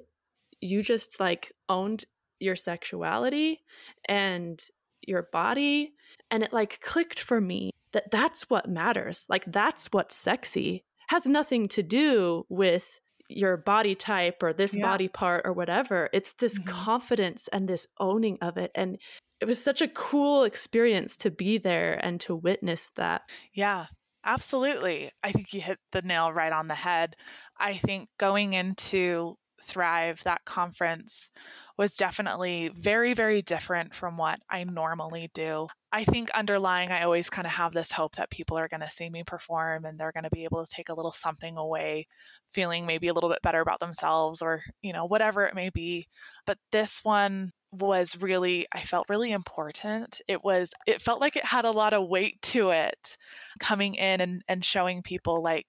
you 0.61 0.83
just 0.83 1.19
like 1.19 1.51
owned 1.67 2.05
your 2.39 2.55
sexuality 2.55 3.61
and 4.07 4.61
your 5.01 5.27
body. 5.33 5.93
And 6.29 6.43
it 6.43 6.53
like 6.53 6.79
clicked 6.79 7.19
for 7.19 7.41
me 7.41 7.71
that 7.93 8.11
that's 8.11 8.51
what 8.51 8.69
matters. 8.69 9.25
Like 9.29 9.45
that's 9.47 9.87
what's 9.87 10.15
sexy. 10.15 10.83
Has 11.07 11.25
nothing 11.25 11.67
to 11.69 11.81
do 11.81 12.45
with 12.49 12.99
your 13.29 13.57
body 13.57 13.95
type 13.95 14.43
or 14.43 14.53
this 14.53 14.75
yeah. 14.75 14.83
body 14.83 15.07
part 15.07 15.41
or 15.43 15.53
whatever. 15.53 16.07
It's 16.13 16.33
this 16.33 16.59
mm-hmm. 16.59 16.69
confidence 16.69 17.47
and 17.51 17.67
this 17.67 17.87
owning 17.99 18.37
of 18.41 18.57
it. 18.57 18.69
And 18.75 18.99
it 19.39 19.45
was 19.45 19.63
such 19.63 19.81
a 19.81 19.87
cool 19.87 20.43
experience 20.43 21.17
to 21.17 21.31
be 21.31 21.57
there 21.57 21.93
and 22.03 22.19
to 22.21 22.35
witness 22.35 22.89
that 22.95 23.21
yeah 23.53 23.85
Absolutely. 24.27 25.09
I 25.23 25.31
think 25.31 25.53
you 25.53 25.61
hit 25.61 25.79
the 25.93 26.01
nail 26.01 26.33
right 26.33 26.51
on 26.51 26.67
the 26.67 26.75
head. 26.75 27.15
I 27.57 27.71
think 27.73 28.09
going 28.17 28.51
into 28.51 29.37
Thrive, 29.63 30.21
that 30.23 30.43
conference 30.43 31.29
was 31.77 31.95
definitely 31.95 32.69
very, 32.75 33.13
very 33.13 33.41
different 33.41 33.95
from 33.95 34.17
what 34.17 34.39
I 34.49 34.65
normally 34.65 35.29
do. 35.33 35.67
I 35.93 36.03
think 36.03 36.29
underlying, 36.31 36.91
I 36.91 37.03
always 37.03 37.29
kind 37.29 37.45
of 37.47 37.53
have 37.53 37.71
this 37.71 37.91
hope 37.91 38.17
that 38.17 38.29
people 38.29 38.57
are 38.57 38.67
going 38.67 38.81
to 38.81 38.89
see 38.89 39.09
me 39.09 39.23
perform 39.23 39.85
and 39.85 39.97
they're 39.97 40.11
going 40.11 40.25
to 40.25 40.29
be 40.29 40.43
able 40.43 40.65
to 40.65 40.71
take 40.75 40.89
a 40.89 40.93
little 40.93 41.13
something 41.13 41.55
away, 41.55 42.07
feeling 42.51 42.85
maybe 42.85 43.07
a 43.07 43.13
little 43.13 43.29
bit 43.29 43.41
better 43.41 43.61
about 43.61 43.79
themselves 43.79 44.41
or, 44.41 44.61
you 44.81 44.91
know, 44.91 45.05
whatever 45.05 45.45
it 45.45 45.55
may 45.55 45.69
be. 45.69 46.07
But 46.45 46.57
this 46.71 46.99
one 47.03 47.53
was 47.79 48.17
really 48.19 48.67
I 48.71 48.81
felt 48.81 49.09
really 49.09 49.31
important. 49.31 50.21
It 50.27 50.43
was 50.43 50.71
it 50.85 51.01
felt 51.01 51.21
like 51.21 51.35
it 51.35 51.45
had 51.45 51.65
a 51.65 51.71
lot 51.71 51.93
of 51.93 52.07
weight 52.07 52.41
to 52.53 52.71
it 52.71 53.17
coming 53.59 53.95
in 53.95 54.21
and, 54.21 54.41
and 54.47 54.63
showing 54.65 55.01
people 55.01 55.41
like 55.41 55.67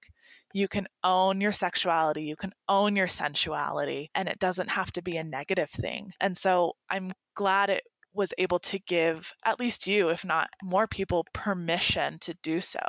you 0.53 0.69
can 0.69 0.89
own 1.05 1.41
your 1.41 1.53
sexuality, 1.53 2.23
you 2.23 2.37
can 2.37 2.53
own 2.69 2.97
your 2.97 3.07
sensuality, 3.07 4.11
and 4.15 4.29
it 4.29 4.39
doesn't 4.39 4.71
have 4.71 4.91
to 4.93 5.03
be 5.03 5.17
a 5.17 5.25
negative 5.25 5.71
thing. 5.71 6.13
And 6.21 6.37
so 6.37 6.75
I'm 6.89 7.13
glad 7.35 7.71
it 7.71 7.85
was 8.15 8.33
able 8.39 8.59
to 8.59 8.79
give 8.81 9.33
at 9.45 9.61
least 9.61 9.87
you, 9.87 10.09
if 10.09 10.25
not 10.25 10.49
more 10.63 10.87
people, 10.87 11.27
permission 11.33 12.19
to 12.21 12.35
do 12.43 12.61
so. 12.61 12.81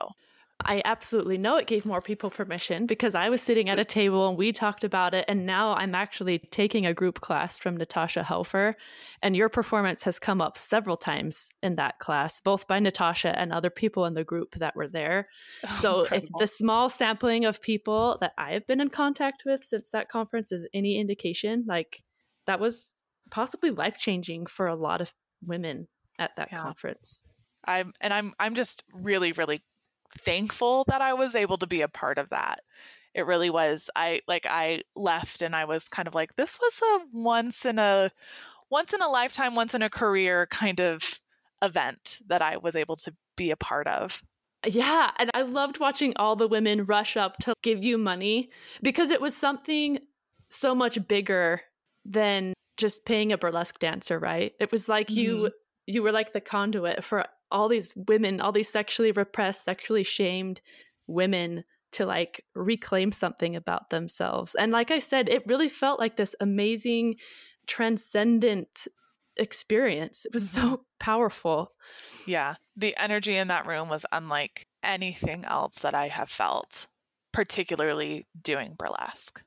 I 0.65 0.81
absolutely 0.83 1.37
know 1.37 1.55
it 1.55 1.67
gave 1.67 1.85
more 1.85 2.01
people 2.01 2.29
permission 2.29 2.85
because 2.85 3.15
I 3.15 3.29
was 3.29 3.41
sitting 3.41 3.69
at 3.69 3.79
a 3.79 3.85
table 3.85 4.27
and 4.27 4.37
we 4.37 4.51
talked 4.51 4.83
about 4.83 5.13
it. 5.13 5.23
And 5.27 5.45
now 5.45 5.73
I'm 5.73 5.95
actually 5.95 6.39
taking 6.39 6.85
a 6.85 6.93
group 6.93 7.21
class 7.21 7.57
from 7.57 7.77
Natasha 7.77 8.23
Helfer. 8.23 8.73
And 9.21 9.37
your 9.37 9.47
performance 9.47 10.03
has 10.03 10.19
come 10.19 10.41
up 10.41 10.57
several 10.57 10.97
times 10.97 11.49
in 11.63 11.75
that 11.75 11.99
class, 11.99 12.41
both 12.41 12.67
by 12.67 12.79
Natasha 12.79 13.37
and 13.39 13.53
other 13.53 13.69
people 13.69 14.05
in 14.05 14.15
the 14.15 14.25
group 14.25 14.55
that 14.55 14.75
were 14.75 14.87
there. 14.87 15.27
Oh, 15.71 15.75
so, 15.75 16.01
if 16.11 16.25
the 16.37 16.47
small 16.47 16.89
sampling 16.89 17.45
of 17.45 17.61
people 17.61 18.17
that 18.21 18.33
I 18.37 18.53
have 18.53 18.65
been 18.65 18.81
in 18.81 18.89
contact 18.89 19.43
with 19.45 19.63
since 19.63 19.89
that 19.91 20.09
conference 20.09 20.51
is 20.51 20.67
any 20.73 20.99
indication, 20.99 21.65
like 21.67 22.03
that 22.47 22.59
was 22.59 22.93
possibly 23.29 23.71
life 23.71 23.97
changing 23.97 24.45
for 24.45 24.65
a 24.65 24.75
lot 24.75 25.01
of 25.01 25.13
women 25.45 25.87
at 26.17 26.35
that 26.37 26.49
yeah. 26.51 26.61
conference. 26.61 27.23
I'm 27.65 27.93
and 28.01 28.13
I'm 28.13 28.33
I'm 28.39 28.55
just 28.55 28.83
really 28.93 29.31
really 29.33 29.61
thankful 30.17 30.85
that 30.87 31.01
I 31.01 31.13
was 31.13 31.35
able 31.35 31.57
to 31.59 31.67
be 31.67 31.81
a 31.81 31.87
part 31.87 32.17
of 32.17 32.29
that. 32.29 32.61
It 33.13 33.25
really 33.25 33.49
was. 33.49 33.89
I 33.95 34.21
like 34.27 34.45
I 34.47 34.83
left 34.95 35.41
and 35.41 35.55
I 35.55 35.65
was 35.65 35.87
kind 35.89 36.07
of 36.07 36.15
like 36.15 36.35
this 36.35 36.59
was 36.61 36.81
a 36.81 37.17
once 37.17 37.65
in 37.65 37.79
a 37.79 38.11
once 38.69 38.93
in 38.93 39.01
a 39.01 39.07
lifetime, 39.07 39.55
once 39.55 39.73
in 39.73 39.81
a 39.81 39.89
career 39.89 40.47
kind 40.47 40.79
of 40.79 41.19
event 41.61 42.19
that 42.27 42.41
I 42.41 42.57
was 42.57 42.75
able 42.75 42.95
to 42.97 43.13
be 43.35 43.51
a 43.51 43.57
part 43.57 43.87
of. 43.87 44.21
Yeah, 44.65 45.11
and 45.17 45.31
I 45.33 45.43
loved 45.43 45.79
watching 45.79 46.13
all 46.17 46.35
the 46.35 46.47
women 46.47 46.85
rush 46.85 47.15
up 47.15 47.37
to 47.39 47.53
give 47.63 47.83
you 47.83 47.97
money 47.97 48.49
because 48.83 49.09
it 49.09 49.21
was 49.21 49.35
something 49.35 49.97
so 50.49 50.75
much 50.75 51.07
bigger 51.07 51.61
than 52.05 52.53
just 52.77 53.05
paying 53.05 53.31
a 53.31 53.37
burlesque 53.37 53.79
dancer, 53.79 54.19
right? 54.19 54.53
It 54.59 54.71
was 54.71 54.89
like 54.89 55.07
mm-hmm. 55.07 55.19
you 55.19 55.51
you 55.89 56.03
were 56.03 56.11
like 56.11 56.33
the 56.33 56.41
conduit 56.41 57.03
for 57.03 57.25
all 57.51 57.67
these 57.67 57.93
women, 57.95 58.39
all 58.39 58.51
these 58.51 58.69
sexually 58.69 59.11
repressed, 59.11 59.63
sexually 59.63 60.03
shamed 60.03 60.61
women 61.07 61.63
to 61.91 62.05
like 62.05 62.45
reclaim 62.53 63.11
something 63.11 63.55
about 63.55 63.89
themselves. 63.89 64.53
And 64.53 64.71
like 64.71 64.91
I 64.91 64.99
said, 64.99 65.27
it 65.27 65.47
really 65.47 65.69
felt 65.69 65.99
like 65.99 66.15
this 66.15 66.35
amazing, 66.39 67.15
transcendent 67.65 68.87
experience. 69.35 70.25
It 70.25 70.33
was 70.33 70.51
mm-hmm. 70.51 70.69
so 70.69 70.85
powerful. 70.99 71.71
Yeah. 72.27 72.55
The 72.77 72.95
energy 72.95 73.35
in 73.35 73.47
that 73.47 73.65
room 73.65 73.89
was 73.89 74.05
unlike 74.11 74.67
anything 74.83 75.45
else 75.45 75.79
that 75.79 75.95
I 75.95 76.09
have 76.09 76.29
felt, 76.29 76.87
particularly 77.33 78.27
doing 78.39 78.75
burlesque. 78.77 79.41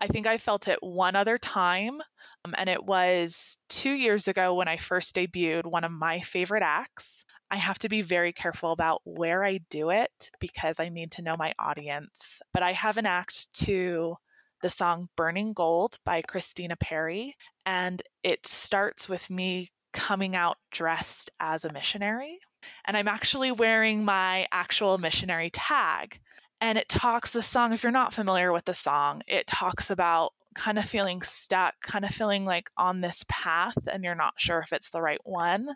I 0.00 0.06
think 0.06 0.26
I 0.26 0.38
felt 0.38 0.68
it 0.68 0.78
one 0.80 1.16
other 1.16 1.38
time, 1.38 2.00
um, 2.44 2.54
and 2.56 2.68
it 2.68 2.84
was 2.84 3.58
two 3.68 3.92
years 3.92 4.28
ago 4.28 4.54
when 4.54 4.68
I 4.68 4.76
first 4.76 5.16
debuted 5.16 5.66
one 5.66 5.84
of 5.84 5.90
my 5.90 6.20
favorite 6.20 6.62
acts. 6.62 7.24
I 7.50 7.56
have 7.56 7.78
to 7.80 7.88
be 7.88 8.02
very 8.02 8.32
careful 8.32 8.72
about 8.72 9.00
where 9.04 9.44
I 9.44 9.58
do 9.70 9.90
it 9.90 10.30
because 10.38 10.78
I 10.78 10.88
need 10.88 11.12
to 11.12 11.22
know 11.22 11.34
my 11.36 11.54
audience. 11.58 12.40
But 12.52 12.62
I 12.62 12.72
have 12.72 12.98
an 12.98 13.06
act 13.06 13.52
to 13.64 14.14
the 14.62 14.70
song 14.70 15.08
Burning 15.16 15.52
Gold 15.52 15.98
by 16.04 16.22
Christina 16.22 16.76
Perri, 16.76 17.36
and 17.66 18.00
it 18.22 18.46
starts 18.46 19.08
with 19.08 19.28
me 19.30 19.68
coming 19.92 20.36
out 20.36 20.58
dressed 20.70 21.30
as 21.40 21.64
a 21.64 21.72
missionary. 21.72 22.38
And 22.84 22.96
I'm 22.96 23.08
actually 23.08 23.52
wearing 23.52 24.04
my 24.04 24.46
actual 24.52 24.98
missionary 24.98 25.50
tag. 25.50 26.20
And 26.60 26.76
it 26.78 26.88
talks 26.88 27.32
the 27.32 27.42
song, 27.42 27.72
if 27.72 27.82
you're 27.82 27.92
not 27.92 28.12
familiar 28.12 28.52
with 28.52 28.64
the 28.64 28.74
song, 28.74 29.22
it 29.26 29.46
talks 29.46 29.90
about 29.90 30.32
kind 30.54 30.78
of 30.78 30.88
feeling 30.88 31.22
stuck, 31.22 31.80
kind 31.80 32.04
of 32.04 32.10
feeling 32.10 32.44
like 32.44 32.70
on 32.76 33.00
this 33.00 33.24
path 33.28 33.86
and 33.90 34.02
you're 34.02 34.14
not 34.14 34.40
sure 34.40 34.58
if 34.58 34.72
it's 34.72 34.90
the 34.90 35.00
right 35.00 35.20
one. 35.24 35.68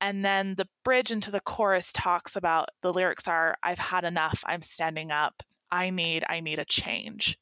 And 0.00 0.24
then 0.24 0.54
the 0.54 0.68
bridge 0.82 1.10
into 1.10 1.30
the 1.30 1.40
chorus 1.40 1.92
talks 1.92 2.36
about 2.36 2.70
the 2.80 2.92
lyrics 2.92 3.28
are 3.28 3.58
I've 3.62 3.78
had 3.78 4.04
enough, 4.04 4.42
I'm 4.46 4.62
standing 4.62 5.10
up. 5.10 5.42
I 5.70 5.90
need 5.90 6.24
I 6.28 6.40
need 6.40 6.58
a 6.58 6.64
change. 6.64 7.38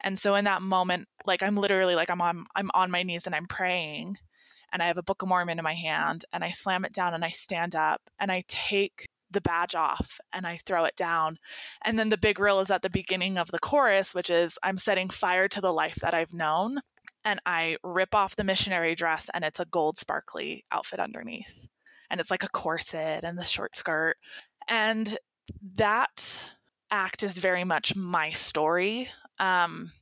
And 0.00 0.18
so 0.18 0.34
in 0.34 0.46
that 0.46 0.62
moment 0.62 1.06
like 1.26 1.42
I'm 1.42 1.54
literally 1.54 1.94
like 1.94 2.10
I'm 2.10 2.22
on 2.22 2.46
I'm 2.56 2.70
on 2.72 2.90
my 2.90 3.02
knees 3.02 3.26
and 3.26 3.34
I'm 3.34 3.46
praying 3.46 4.16
and 4.72 4.82
I 4.82 4.86
have 4.86 4.98
a 4.98 5.02
Book 5.02 5.22
of 5.22 5.28
Mormon 5.28 5.58
in 5.58 5.64
my 5.64 5.74
hand 5.74 6.24
and 6.32 6.42
I 6.42 6.50
slam 6.50 6.84
it 6.84 6.92
down 6.92 7.14
and 7.14 7.24
I 7.24 7.30
stand 7.30 7.76
up 7.76 8.00
and 8.18 8.32
I 8.32 8.44
take 8.48 9.06
the 9.30 9.40
badge 9.40 9.74
off 9.74 10.20
and 10.32 10.46
I 10.46 10.58
throw 10.58 10.84
it 10.84 10.96
down. 10.96 11.38
And 11.84 11.98
then 11.98 12.08
the 12.08 12.18
big 12.18 12.38
reel 12.38 12.60
is 12.60 12.70
at 12.70 12.82
the 12.82 12.90
beginning 12.90 13.38
of 13.38 13.50
the 13.50 13.58
chorus, 13.58 14.14
which 14.14 14.30
is 14.30 14.58
I'm 14.62 14.78
setting 14.78 15.10
fire 15.10 15.48
to 15.48 15.60
the 15.60 15.72
life 15.72 15.96
that 15.96 16.14
I've 16.14 16.34
known. 16.34 16.78
And 17.24 17.40
I 17.44 17.76
rip 17.82 18.14
off 18.14 18.36
the 18.36 18.44
missionary 18.44 18.94
dress 18.94 19.28
and 19.32 19.44
it's 19.44 19.60
a 19.60 19.66
gold 19.66 19.98
sparkly 19.98 20.64
outfit 20.70 21.00
underneath. 21.00 21.68
And 22.10 22.20
it's 22.20 22.30
like 22.30 22.44
a 22.44 22.48
corset 22.48 23.24
and 23.24 23.38
the 23.38 23.44
short 23.44 23.76
skirt. 23.76 24.16
And 24.66 25.14
that 25.76 26.50
act 26.90 27.22
is 27.22 27.36
very 27.36 27.64
much 27.64 27.94
my 27.96 28.30
story. 28.30 29.08
Um, 29.38 29.92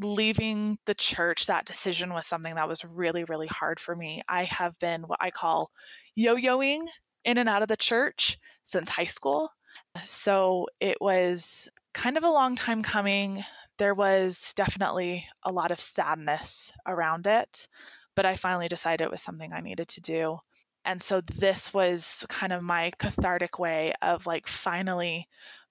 leaving 0.00 0.78
the 0.86 0.94
church, 0.94 1.46
that 1.46 1.66
decision 1.66 2.12
was 2.12 2.26
something 2.26 2.54
that 2.54 2.68
was 2.68 2.84
really, 2.84 3.24
really 3.24 3.46
hard 3.46 3.80
for 3.80 3.94
me. 3.94 4.22
I 4.28 4.44
have 4.44 4.78
been 4.78 5.02
what 5.02 5.20
I 5.22 5.30
call 5.30 5.70
yo 6.14 6.36
yoing 6.36 6.86
in 7.24 7.38
and 7.38 7.48
out 7.48 7.62
of 7.62 7.68
the 7.68 7.76
church 7.76 8.38
since 8.64 8.88
high 8.88 9.04
school. 9.04 9.50
So 10.04 10.68
it 10.80 11.00
was 11.00 11.68
kind 11.92 12.16
of 12.16 12.24
a 12.24 12.30
long 12.30 12.56
time 12.56 12.82
coming. 12.82 13.44
There 13.78 13.94
was 13.94 14.52
definitely 14.54 15.26
a 15.42 15.52
lot 15.52 15.70
of 15.70 15.80
sadness 15.80 16.72
around 16.86 17.26
it, 17.26 17.68
but 18.14 18.26
I 18.26 18.36
finally 18.36 18.68
decided 18.68 19.04
it 19.04 19.10
was 19.10 19.22
something 19.22 19.52
I 19.52 19.60
needed 19.60 19.88
to 19.88 20.00
do. 20.00 20.38
And 20.84 21.00
so 21.00 21.20
this 21.20 21.72
was 21.72 22.26
kind 22.28 22.52
of 22.52 22.62
my 22.62 22.92
cathartic 22.98 23.58
way 23.58 23.94
of 24.02 24.26
like 24.26 24.46
finally 24.46 25.26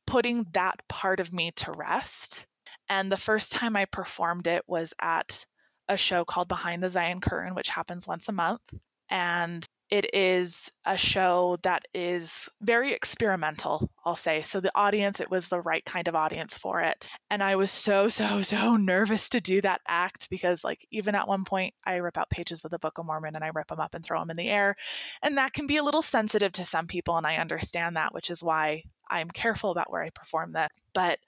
putting 0.07 0.47
that 0.53 0.81
part 0.87 1.19
of 1.19 1.31
me 1.31 1.51
to 1.51 1.71
rest. 1.71 2.47
And 2.89 3.11
the 3.11 3.17
first 3.17 3.51
time 3.51 3.75
I 3.75 3.85
performed 3.85 4.47
it 4.47 4.63
was 4.67 4.93
at 4.99 5.45
a 5.87 5.97
show 5.97 6.25
called 6.25 6.47
Behind 6.47 6.81
the 6.81 6.89
Zion 6.89 7.21
Curtain, 7.21 7.55
which 7.55 7.69
happens 7.69 8.07
once 8.07 8.27
a 8.27 8.33
month. 8.33 8.61
And 9.09 9.65
it 9.93 10.15
is 10.15 10.71
a 10.83 10.97
show 10.97 11.59
that 11.61 11.85
is 11.93 12.49
very 12.59 12.93
experimental, 12.93 13.91
I'll 14.03 14.15
say. 14.15 14.41
So 14.41 14.59
the 14.59 14.71
audience, 14.73 15.19
it 15.19 15.29
was 15.29 15.49
the 15.49 15.61
right 15.61 15.85
kind 15.85 16.07
of 16.07 16.15
audience 16.15 16.57
for 16.57 16.81
it. 16.81 17.11
And 17.29 17.43
I 17.43 17.57
was 17.57 17.69
so, 17.69 18.09
so, 18.09 18.41
so 18.41 18.75
nervous 18.75 19.29
to 19.29 19.39
do 19.39 19.61
that 19.61 19.81
act 19.87 20.31
because, 20.31 20.63
like, 20.63 20.83
even 20.89 21.13
at 21.13 21.27
one 21.27 21.45
point, 21.45 21.75
I 21.85 21.97
rip 21.97 22.17
out 22.17 22.31
pages 22.31 22.65
of 22.65 22.71
the 22.71 22.79
Book 22.79 22.97
of 22.97 23.05
Mormon 23.05 23.35
and 23.35 23.43
I 23.43 23.51
rip 23.53 23.67
them 23.67 23.79
up 23.79 23.93
and 23.93 24.03
throw 24.03 24.19
them 24.19 24.31
in 24.31 24.35
the 24.35 24.49
air. 24.49 24.75
And 25.21 25.37
that 25.37 25.53
can 25.53 25.67
be 25.67 25.77
a 25.77 25.83
little 25.83 26.01
sensitive 26.01 26.53
to 26.53 26.63
some 26.63 26.87
people. 26.87 27.15
And 27.15 27.27
I 27.27 27.35
understand 27.35 27.95
that, 27.95 28.15
which 28.15 28.31
is 28.31 28.41
why 28.41 28.81
I'm 29.07 29.29
careful 29.29 29.69
about 29.69 29.91
where 29.91 30.01
I 30.01 30.09
perform 30.09 30.53
that. 30.53 30.71
But 30.95 31.19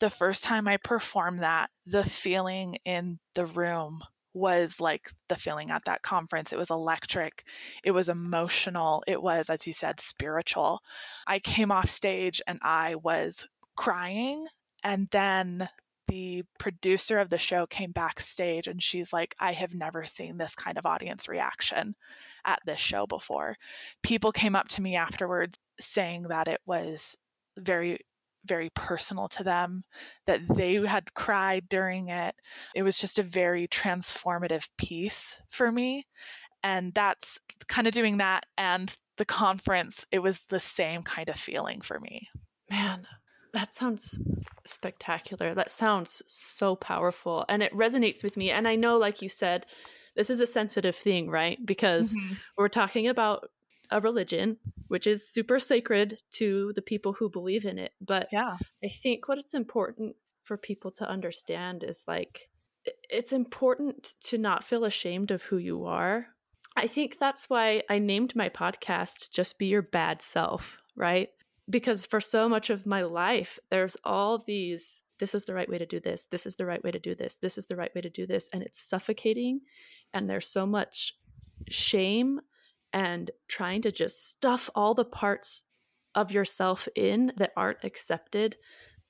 the 0.00 0.08
first 0.08 0.44
time 0.44 0.66
I 0.66 0.78
performed 0.78 1.40
that, 1.40 1.68
the 1.84 2.02
feeling 2.02 2.78
in 2.86 3.18
the 3.34 3.44
room 3.44 4.00
was 4.34 4.80
like 4.80 5.08
the 5.28 5.36
feeling 5.36 5.70
at 5.70 5.84
that 5.86 6.02
conference. 6.02 6.52
It 6.52 6.58
was 6.58 6.70
electric, 6.70 7.44
it 7.82 7.92
was 7.92 8.08
emotional, 8.08 9.04
it 9.06 9.22
was, 9.22 9.48
as 9.48 9.66
you 9.66 9.72
said, 9.72 10.00
spiritual. 10.00 10.82
I 11.26 11.38
came 11.38 11.70
off 11.70 11.88
stage 11.88 12.42
and 12.46 12.58
I 12.62 12.96
was 12.96 13.46
crying. 13.76 14.46
And 14.82 15.08
then 15.10 15.68
the 16.08 16.44
producer 16.58 17.18
of 17.18 17.30
the 17.30 17.38
show 17.38 17.66
came 17.66 17.92
backstage 17.92 18.66
and 18.66 18.82
she's 18.82 19.12
like, 19.12 19.34
I 19.40 19.52
have 19.52 19.74
never 19.74 20.04
seen 20.04 20.36
this 20.36 20.54
kind 20.54 20.76
of 20.76 20.84
audience 20.84 21.28
reaction 21.28 21.94
at 22.44 22.60
this 22.66 22.80
show 22.80 23.06
before. 23.06 23.56
People 24.02 24.32
came 24.32 24.54
up 24.54 24.68
to 24.68 24.82
me 24.82 24.96
afterwards 24.96 25.56
saying 25.80 26.24
that 26.24 26.48
it 26.48 26.60
was 26.66 27.16
very 27.56 28.00
very 28.44 28.70
personal 28.70 29.28
to 29.28 29.44
them, 29.44 29.84
that 30.26 30.40
they 30.46 30.74
had 30.74 31.14
cried 31.14 31.68
during 31.68 32.08
it. 32.08 32.34
It 32.74 32.82
was 32.82 32.98
just 32.98 33.18
a 33.18 33.24
very 33.24 33.68
transformative 33.68 34.68
piece 34.76 35.40
for 35.50 35.70
me. 35.70 36.06
And 36.62 36.94
that's 36.94 37.40
kind 37.68 37.86
of 37.86 37.92
doing 37.92 38.18
that 38.18 38.46
and 38.56 38.94
the 39.16 39.24
conference, 39.24 40.06
it 40.10 40.18
was 40.18 40.46
the 40.46 40.58
same 40.58 41.02
kind 41.02 41.28
of 41.28 41.36
feeling 41.36 41.80
for 41.80 41.98
me. 41.98 42.28
Man, 42.70 43.06
that 43.52 43.74
sounds 43.74 44.18
spectacular. 44.66 45.54
That 45.54 45.70
sounds 45.70 46.22
so 46.26 46.74
powerful. 46.74 47.44
And 47.48 47.62
it 47.62 47.72
resonates 47.72 48.24
with 48.24 48.36
me. 48.36 48.50
And 48.50 48.66
I 48.66 48.76
know, 48.76 48.96
like 48.96 49.22
you 49.22 49.28
said, 49.28 49.66
this 50.16 50.30
is 50.30 50.40
a 50.40 50.46
sensitive 50.46 50.96
thing, 50.96 51.28
right? 51.28 51.58
Because 51.64 52.14
mm-hmm. 52.14 52.34
we're 52.56 52.68
talking 52.68 53.08
about 53.08 53.48
a 53.90 54.00
religion, 54.00 54.58
which 54.88 55.06
is 55.06 55.28
super 55.28 55.58
sacred 55.58 56.20
to 56.32 56.72
the 56.74 56.82
people 56.82 57.12
who 57.12 57.28
believe 57.28 57.64
in 57.64 57.78
it. 57.78 57.92
But 58.00 58.28
yeah, 58.32 58.56
I 58.82 58.88
think 58.88 59.28
what 59.28 59.38
it's 59.38 59.54
important 59.54 60.16
for 60.42 60.56
people 60.56 60.90
to 60.92 61.08
understand 61.08 61.82
is 61.82 62.04
like 62.06 62.50
it's 63.08 63.32
important 63.32 64.14
to 64.20 64.38
not 64.38 64.64
feel 64.64 64.84
ashamed 64.84 65.30
of 65.30 65.42
who 65.42 65.56
you 65.56 65.86
are. 65.86 66.26
I 66.76 66.86
think 66.86 67.18
that's 67.18 67.48
why 67.48 67.82
I 67.88 67.98
named 67.98 68.34
my 68.34 68.48
podcast 68.48 69.30
Just 69.30 69.58
Be 69.58 69.66
Your 69.66 69.82
Bad 69.82 70.22
Self, 70.22 70.78
right? 70.96 71.28
Because 71.70 72.04
for 72.04 72.20
so 72.20 72.48
much 72.48 72.68
of 72.68 72.84
my 72.84 73.02
life, 73.02 73.58
there's 73.70 73.96
all 74.04 74.38
these 74.38 75.02
this 75.18 75.34
is 75.34 75.44
the 75.44 75.54
right 75.54 75.68
way 75.68 75.78
to 75.78 75.86
do 75.86 76.00
this, 76.00 76.26
this 76.26 76.44
is 76.44 76.56
the 76.56 76.66
right 76.66 76.82
way 76.82 76.90
to 76.90 76.98
do 76.98 77.14
this, 77.14 77.36
this 77.36 77.56
is 77.56 77.66
the 77.66 77.76
right 77.76 77.94
way 77.94 78.00
to 78.00 78.10
do 78.10 78.26
this, 78.26 78.48
and 78.52 78.62
it's 78.62 78.80
suffocating. 78.80 79.60
And 80.12 80.28
there's 80.28 80.48
so 80.48 80.66
much 80.66 81.14
shame 81.68 82.40
and 82.94 83.32
trying 83.48 83.82
to 83.82 83.90
just 83.90 84.26
stuff 84.26 84.70
all 84.74 84.94
the 84.94 85.04
parts 85.04 85.64
of 86.14 86.30
yourself 86.30 86.88
in 86.94 87.32
that 87.36 87.50
aren't 87.56 87.82
accepted 87.82 88.56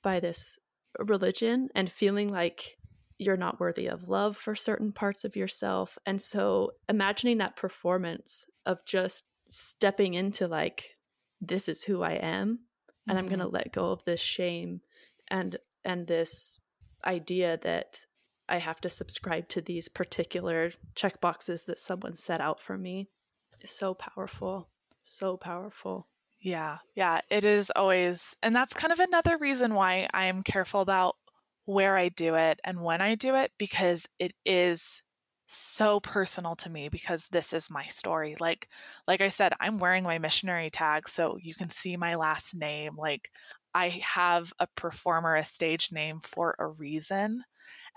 by 0.03 0.19
this 0.19 0.59
religion 0.99 1.69
and 1.75 1.93
feeling 1.93 2.29
like 2.29 2.79
you're 3.19 3.37
not 3.37 3.61
worthy 3.61 3.87
of 3.87 4.09
love 4.09 4.39
for 4.39 4.55
certain 4.55 4.91
parts 4.91 5.23
of 5.23 5.37
yourself. 5.37 5.99
And 6.07 6.21
so 6.21 6.73
imagining 6.89 7.39
that 7.39 7.57
performance 7.57 8.47
of 8.65 8.79
just 8.87 9.23
stepping 9.47 10.15
into 10.15 10.49
like 10.49 10.97
this 11.43 11.69
is 11.69 11.85
who 11.85 12.03
I 12.03 12.13
am 12.13 12.61
and 13.07 13.17
mm-hmm. 13.17 13.19
I'm 13.19 13.29
going 13.29 13.41
to 13.41 13.47
let 13.47 13.73
go 13.73 13.91
of 13.91 14.03
this 14.05 14.21
shame 14.21 14.81
and 15.29 15.59
and 15.85 16.07
this 16.07 16.59
idea 17.05 17.59
that 17.63 18.07
I 18.49 18.59
have 18.59 18.81
to 18.81 18.89
subscribe 18.89 19.49
to 19.51 19.61
these 19.61 19.89
particular 19.91 20.73
check 20.95 21.21
boxes 21.21 21.65
that 21.67 21.79
someone 21.79 22.17
set 22.17 22.41
out 22.41 22.63
for 22.63 22.79
me 22.79 23.11
so 23.71 23.95
powerful. 23.95 24.69
So 25.03 25.37
powerful. 25.37 26.07
Yeah. 26.41 26.79
Yeah. 26.95 27.21
It 27.31 27.45
is 27.45 27.73
always, 27.75 28.37
and 28.43 28.55
that's 28.55 28.75
kind 28.75 28.93
of 28.93 29.01
another 29.01 29.39
reason 29.39 29.75
why 29.75 30.09
I'm 30.13 30.43
careful 30.43 30.81
about 30.81 31.17
where 31.65 31.97
I 31.97 32.11
do 32.11 32.35
it 32.35 32.61
and 32.65 32.83
when 32.83 33.01
I 33.01 33.15
do 33.15 33.35
it 33.35 33.51
because 33.59 34.07
it 34.19 34.35
is 34.45 35.03
so 35.47 36.01
personal 36.01 36.57
to 36.57 36.71
me 36.71 36.89
because 36.89 37.29
this 37.29 37.53
is 37.53 37.71
my 37.71 37.85
story 37.87 38.35
like 38.41 38.67
like 39.07 39.21
i 39.21 39.29
said 39.29 39.53
i'm 39.61 39.79
wearing 39.79 40.03
my 40.03 40.19
missionary 40.19 40.71
tag 40.71 41.07
so 41.07 41.37
you 41.39 41.55
can 41.55 41.69
see 41.69 41.97
my 41.97 42.15
last 42.15 42.57
name 42.57 42.95
like 42.97 43.31
i 43.75 43.89
have 43.91 44.53
a 44.59 44.67
performer 44.75 45.35
a 45.37 45.45
stage 45.45 45.93
name 45.93 46.21
for 46.23 46.57
a 46.59 46.67
reason 46.67 47.45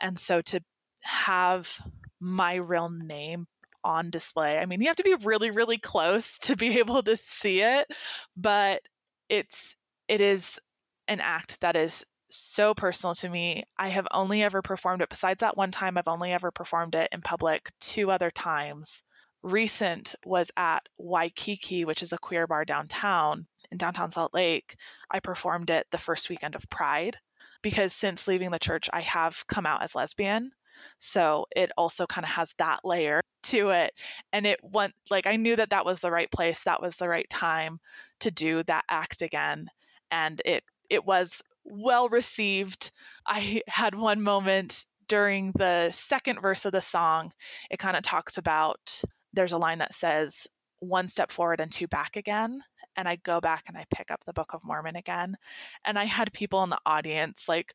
and 0.01 0.19
so 0.19 0.41
to 0.41 0.61
have 1.01 1.73
my 2.19 2.55
real 2.55 2.89
name 2.89 3.47
on 3.87 4.09
display. 4.09 4.57
I 4.57 4.65
mean, 4.65 4.81
you 4.81 4.87
have 4.87 4.97
to 4.97 5.03
be 5.03 5.15
really, 5.15 5.49
really 5.49 5.77
close 5.77 6.39
to 6.39 6.57
be 6.57 6.79
able 6.79 7.01
to 7.01 7.15
see 7.15 7.61
it, 7.61 7.87
but 8.35 8.81
it's 9.29 9.75
it 10.07 10.21
is 10.21 10.59
an 11.07 11.21
act 11.21 11.61
that 11.61 11.75
is 11.75 12.05
so 12.29 12.73
personal 12.73 13.15
to 13.15 13.29
me. 13.29 13.63
I 13.77 13.87
have 13.87 14.07
only 14.11 14.43
ever 14.43 14.61
performed 14.61 15.01
it 15.01 15.09
besides 15.09 15.39
that 15.39 15.55
one 15.55 15.71
time 15.71 15.97
I've 15.97 16.09
only 16.09 16.33
ever 16.33 16.51
performed 16.51 16.95
it 16.95 17.09
in 17.13 17.21
public 17.21 17.69
two 17.79 18.11
other 18.11 18.29
times. 18.29 19.03
Recent 19.41 20.15
was 20.25 20.51
at 20.57 20.85
Waikiki, 20.97 21.85
which 21.85 22.03
is 22.03 22.11
a 22.11 22.17
queer 22.17 22.45
bar 22.45 22.65
downtown 22.65 23.47
in 23.71 23.77
downtown 23.77 24.11
Salt 24.11 24.33
Lake. 24.33 24.75
I 25.09 25.21
performed 25.21 25.69
it 25.69 25.87
the 25.91 25.97
first 25.97 26.29
weekend 26.29 26.55
of 26.55 26.69
Pride 26.69 27.17
because 27.61 27.93
since 27.93 28.27
leaving 28.27 28.51
the 28.51 28.59
church 28.59 28.89
I 28.91 29.01
have 29.01 29.47
come 29.47 29.65
out 29.65 29.83
as 29.83 29.95
lesbian 29.95 30.51
so 30.99 31.45
it 31.55 31.71
also 31.77 32.05
kind 32.05 32.25
of 32.25 32.31
has 32.31 32.53
that 32.57 32.81
layer 32.83 33.21
to 33.43 33.69
it. 33.69 33.93
And 34.33 34.45
it 34.45 34.59
went 34.63 34.93
like 35.09 35.27
I 35.27 35.35
knew 35.35 35.55
that 35.55 35.71
that 35.71 35.85
was 35.85 35.99
the 35.99 36.11
right 36.11 36.31
place, 36.31 36.61
that 36.63 36.81
was 36.81 36.95
the 36.95 37.09
right 37.09 37.29
time 37.29 37.79
to 38.21 38.31
do 38.31 38.63
that 38.63 38.85
act 38.89 39.21
again. 39.21 39.69
And 40.11 40.41
it 40.45 40.63
it 40.89 41.05
was 41.05 41.43
well 41.63 42.09
received. 42.09 42.91
I 43.25 43.61
had 43.67 43.95
one 43.95 44.21
moment 44.21 44.85
during 45.07 45.53
the 45.53 45.91
second 45.91 46.41
verse 46.41 46.65
of 46.65 46.73
the 46.73 46.81
song, 46.81 47.31
it 47.69 47.79
kind 47.79 47.95
of 47.95 48.03
talks 48.03 48.37
about 48.37 49.01
there's 49.33 49.53
a 49.53 49.57
line 49.57 49.79
that 49.79 49.93
says, 49.93 50.47
one 50.79 51.07
step 51.07 51.31
forward 51.31 51.59
and 51.59 51.71
two 51.71 51.87
back 51.87 52.17
again. 52.17 52.61
And 52.95 53.07
I 53.07 53.15
go 53.15 53.39
back 53.39 53.63
and 53.67 53.77
I 53.77 53.85
pick 53.93 54.11
up 54.11 54.23
the 54.25 54.33
Book 54.33 54.53
of 54.53 54.63
Mormon 54.63 54.95
again. 54.95 55.37
And 55.85 55.97
I 55.97 56.05
had 56.05 56.33
people 56.33 56.63
in 56.63 56.69
the 56.69 56.79
audience 56.85 57.47
like, 57.47 57.73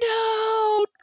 no, 0.00 0.29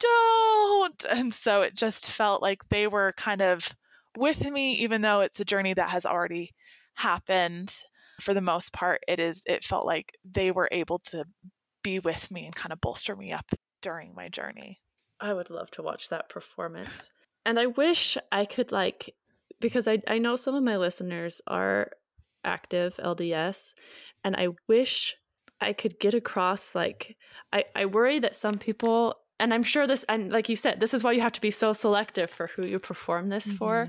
don't. 0.00 1.06
And 1.10 1.32
so 1.32 1.62
it 1.62 1.74
just 1.74 2.10
felt 2.10 2.42
like 2.42 2.68
they 2.68 2.86
were 2.86 3.12
kind 3.16 3.42
of 3.42 3.68
with 4.16 4.48
me, 4.48 4.74
even 4.76 5.02
though 5.02 5.20
it's 5.20 5.40
a 5.40 5.44
journey 5.44 5.74
that 5.74 5.90
has 5.90 6.06
already 6.06 6.52
happened. 6.94 7.74
For 8.20 8.34
the 8.34 8.40
most 8.40 8.72
part, 8.72 9.00
it 9.06 9.20
is, 9.20 9.44
it 9.46 9.62
felt 9.62 9.86
like 9.86 10.12
they 10.24 10.50
were 10.50 10.68
able 10.72 10.98
to 11.10 11.24
be 11.82 12.00
with 12.00 12.30
me 12.30 12.46
and 12.46 12.54
kind 12.54 12.72
of 12.72 12.80
bolster 12.80 13.14
me 13.14 13.32
up 13.32 13.46
during 13.80 14.14
my 14.14 14.28
journey. 14.28 14.80
I 15.20 15.32
would 15.32 15.50
love 15.50 15.70
to 15.72 15.82
watch 15.82 16.08
that 16.08 16.28
performance. 16.28 17.10
And 17.44 17.58
I 17.58 17.66
wish 17.66 18.18
I 18.30 18.44
could 18.44 18.72
like 18.72 19.14
because 19.60 19.88
I 19.88 20.02
I 20.06 20.18
know 20.18 20.36
some 20.36 20.54
of 20.54 20.62
my 20.62 20.76
listeners 20.76 21.40
are 21.46 21.90
active 22.44 22.96
LDS 23.02 23.74
and 24.24 24.36
I 24.36 24.48
wish 24.68 25.16
I 25.60 25.72
could 25.72 25.98
get 25.98 26.14
across 26.14 26.74
like 26.74 27.16
I 27.52 27.64
I 27.74 27.86
worry 27.86 28.18
that 28.20 28.36
some 28.36 28.58
people 28.58 29.16
and 29.40 29.54
I'm 29.54 29.62
sure 29.62 29.86
this 29.86 30.04
and 30.08 30.30
like 30.30 30.48
you 30.48 30.56
said 30.56 30.80
this 30.80 30.94
is 30.94 31.04
why 31.04 31.12
you 31.12 31.20
have 31.20 31.32
to 31.32 31.40
be 31.40 31.50
so 31.50 31.72
selective 31.72 32.30
for 32.30 32.48
who 32.48 32.66
you 32.66 32.78
perform 32.78 33.28
this 33.28 33.46
mm-hmm. 33.46 33.56
for 33.56 33.86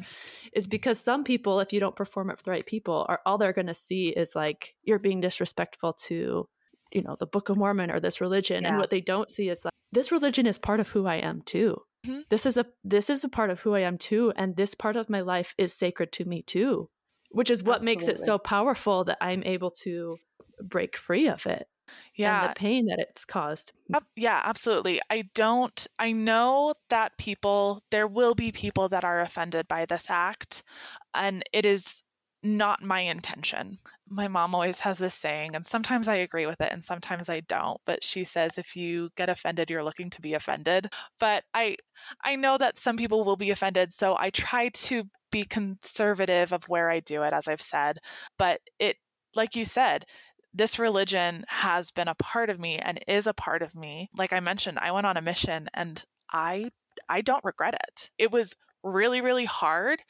is 0.53 0.67
because 0.67 0.99
some 0.99 1.23
people 1.23 1.59
if 1.59 1.73
you 1.73 1.79
don't 1.79 1.95
perform 1.95 2.29
it 2.29 2.37
for 2.37 2.43
the 2.43 2.51
right 2.51 2.65
people 2.65 3.05
are 3.09 3.19
all 3.25 3.37
they're 3.37 3.53
going 3.53 3.67
to 3.67 3.73
see 3.73 4.09
is 4.09 4.35
like 4.35 4.75
you're 4.83 4.99
being 4.99 5.21
disrespectful 5.21 5.93
to 5.93 6.47
you 6.91 7.01
know 7.01 7.15
the 7.19 7.27
Book 7.27 7.49
of 7.49 7.57
Mormon 7.57 7.91
or 7.91 7.99
this 7.99 8.21
religion 8.21 8.63
yeah. 8.63 8.69
and 8.69 8.77
what 8.77 8.89
they 8.89 9.01
don't 9.01 9.31
see 9.31 9.49
is 9.49 9.63
like 9.65 9.73
this 9.91 10.11
religion 10.11 10.45
is 10.45 10.59
part 10.59 10.79
of 10.79 10.89
who 10.89 11.05
I 11.05 11.15
am 11.15 11.41
too 11.41 11.81
Mm-hmm. 12.07 12.21
This 12.29 12.45
is 12.45 12.57
a 12.57 12.65
this 12.83 13.09
is 13.09 13.23
a 13.23 13.29
part 13.29 13.49
of 13.49 13.59
who 13.59 13.75
I 13.75 13.81
am 13.81 13.97
too 13.97 14.31
and 14.35 14.55
this 14.55 14.73
part 14.73 14.95
of 14.95 15.09
my 15.09 15.21
life 15.21 15.53
is 15.57 15.73
sacred 15.73 16.11
to 16.13 16.25
me 16.25 16.41
too, 16.41 16.89
which 17.31 17.51
is 17.51 17.63
what 17.63 17.77
Absolutely. 17.81 17.95
makes 17.95 18.07
it 18.07 18.19
so 18.23 18.37
powerful 18.37 19.03
that 19.05 19.17
I'm 19.19 19.43
able 19.43 19.71
to 19.83 20.17
break 20.63 20.95
free 20.95 21.27
of 21.27 21.45
it. 21.45 21.67
Yeah. 22.15 22.41
And 22.41 22.49
the 22.51 22.55
pain 22.55 22.85
that 22.87 22.99
it's 22.99 23.25
caused. 23.25 23.71
Yeah, 24.15 24.41
absolutely. 24.43 25.01
I 25.09 25.29
don't 25.33 25.87
I 25.97 26.11
know 26.11 26.73
that 26.89 27.17
people 27.17 27.81
there 27.91 28.07
will 28.07 28.35
be 28.35 28.51
people 28.51 28.89
that 28.89 29.03
are 29.03 29.21
offended 29.21 29.67
by 29.67 29.85
this 29.85 30.09
act 30.09 30.63
and 31.13 31.43
it 31.53 31.65
is 31.65 32.03
not 32.41 32.81
my 32.81 33.01
intention. 33.01 33.77
My 34.07 34.27
mom 34.27 34.55
always 34.55 34.79
has 34.79 34.97
this 34.97 35.13
saying, 35.13 35.55
and 35.55 35.65
sometimes 35.65 36.07
I 36.07 36.15
agree 36.17 36.45
with 36.45 36.61
it 36.61 36.71
and 36.71 36.83
sometimes 36.83 37.29
I 37.29 37.41
don't, 37.41 37.79
but 37.85 38.03
she 38.03 38.23
says 38.23 38.57
if 38.57 38.75
you 38.75 39.09
get 39.15 39.29
offended, 39.29 39.69
you're 39.69 39.83
looking 39.83 40.09
to 40.11 40.21
be 40.21 40.33
offended. 40.33 40.87
But 41.19 41.43
I 41.53 41.77
I 42.23 42.35
know 42.35 42.57
that 42.57 42.79
some 42.79 42.97
people 42.97 43.23
will 43.23 43.35
be 43.35 43.51
offended, 43.51 43.93
so 43.93 44.15
I 44.17 44.29
try 44.29 44.69
to 44.69 45.03
be 45.31 45.43
conservative 45.43 46.53
of 46.53 46.67
where 46.67 46.89
I 46.89 47.01
do 47.01 47.23
it, 47.23 47.33
as 47.33 47.47
I've 47.47 47.61
said. 47.61 47.99
But 48.37 48.61
it 48.79 48.97
like 49.35 49.55
you 49.55 49.65
said, 49.65 50.05
this 50.59 50.77
religion 50.77 51.45
has 51.47 51.91
been 51.91 52.09
a 52.09 52.15
part 52.15 52.49
of 52.49 52.59
me 52.59 52.79
and 52.79 52.99
is 53.07 53.27
a 53.27 53.33
part 53.33 53.61
of 53.61 53.73
me. 53.75 54.09
Like 54.17 54.33
I 54.33 54.41
mentioned, 54.41 54.77
I 54.77 54.91
went 54.91 55.07
on 55.07 55.15
a 55.15 55.21
mission 55.21 55.69
and 55.73 56.03
I 56.29 56.69
I 57.07 57.21
don't 57.21 57.45
regret 57.45 57.75
it. 57.75 58.11
It 58.17 58.29
was 58.29 58.55
really, 58.83 59.21
really 59.21 59.45
hard 59.45 60.01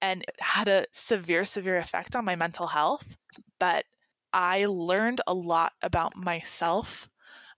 and 0.00 0.22
it 0.22 0.34
had 0.40 0.68
a 0.68 0.86
severe, 0.92 1.44
severe 1.44 1.76
effect 1.76 2.16
on 2.16 2.24
my 2.24 2.36
mental 2.36 2.66
health. 2.66 3.18
But 3.60 3.84
I 4.32 4.64
learned 4.64 5.20
a 5.26 5.34
lot 5.34 5.74
about 5.82 6.16
myself 6.16 7.10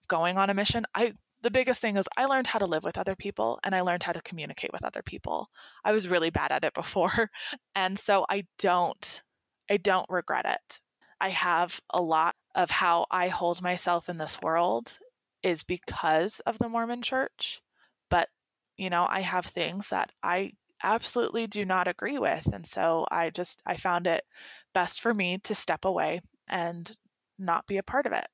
going 0.09 0.37
on 0.37 0.51
a 0.51 0.55
mission. 0.55 0.87
I 0.93 1.13
the 1.43 1.53
biggest 1.53 1.81
thing 1.81 1.99
is 1.99 2.09
I 2.17 2.25
learned 2.25 2.49
how 2.49 2.59
to 2.59 2.67
live 2.67 2.83
with 2.83 2.99
other 2.99 3.15
people 3.15 3.61
and 3.63 3.77
I 3.77 3.83
learned 3.83 4.03
how 4.03 4.13
to 4.13 4.23
communicate 4.23 4.73
with 4.73 4.85
other 4.85 5.03
people. 5.03 5.49
I 5.85 5.93
was 5.93 6.09
really 6.09 6.31
bad 6.31 6.51
at 6.51 6.65
it 6.65 6.75
before. 6.75 7.31
And 7.77 7.97
so 7.97 8.27
I 8.29 8.47
don't 8.59 9.23
I 9.71 9.77
don't 9.77 10.11
regret 10.11 10.47
it. 10.47 10.81
I 11.21 11.31
have 11.31 11.81
a 11.91 12.01
lot 12.01 12.35
of 12.55 12.71
how 12.71 13.07
I 13.11 13.29
hold 13.29 13.63
myself 13.63 14.09
in 14.09 14.17
this 14.17 14.41
world 14.41 14.99
is 15.43 15.63
because 15.63 16.41
of 16.41 16.59
the 16.59 16.69
Mormon 16.69 17.03
church. 17.03 17.61
But, 18.09 18.29
you 18.77 18.91
know, 18.91 19.07
I 19.09 19.21
have 19.21 19.47
things 19.47 19.91
that 19.91 20.11
I 20.23 20.53
absolutely 20.83 21.47
do 21.47 21.65
not 21.65 21.89
agree 21.89 22.19
with. 22.19 22.47
And 22.53 22.67
so 22.67 23.07
I 23.11 23.31
just, 23.31 23.63
I 23.67 23.77
found 23.77 24.07
it 24.07 24.25
best 24.73 25.01
for 25.01 25.13
me 25.13 25.39
to 25.45 25.55
step 25.55 25.85
away 25.85 26.21
and 26.49 26.91
not 27.39 27.67
be 27.67 27.77
a 27.77 27.83
part 27.83 28.07
of 28.07 28.13
it. 28.13 28.27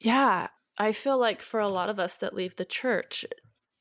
Yeah. 0.00 0.48
I 0.76 0.92
feel 0.92 1.18
like 1.18 1.40
for 1.40 1.60
a 1.60 1.68
lot 1.68 1.88
of 1.88 1.98
us 1.98 2.16
that 2.16 2.34
leave 2.34 2.56
the 2.56 2.64
church, 2.64 3.24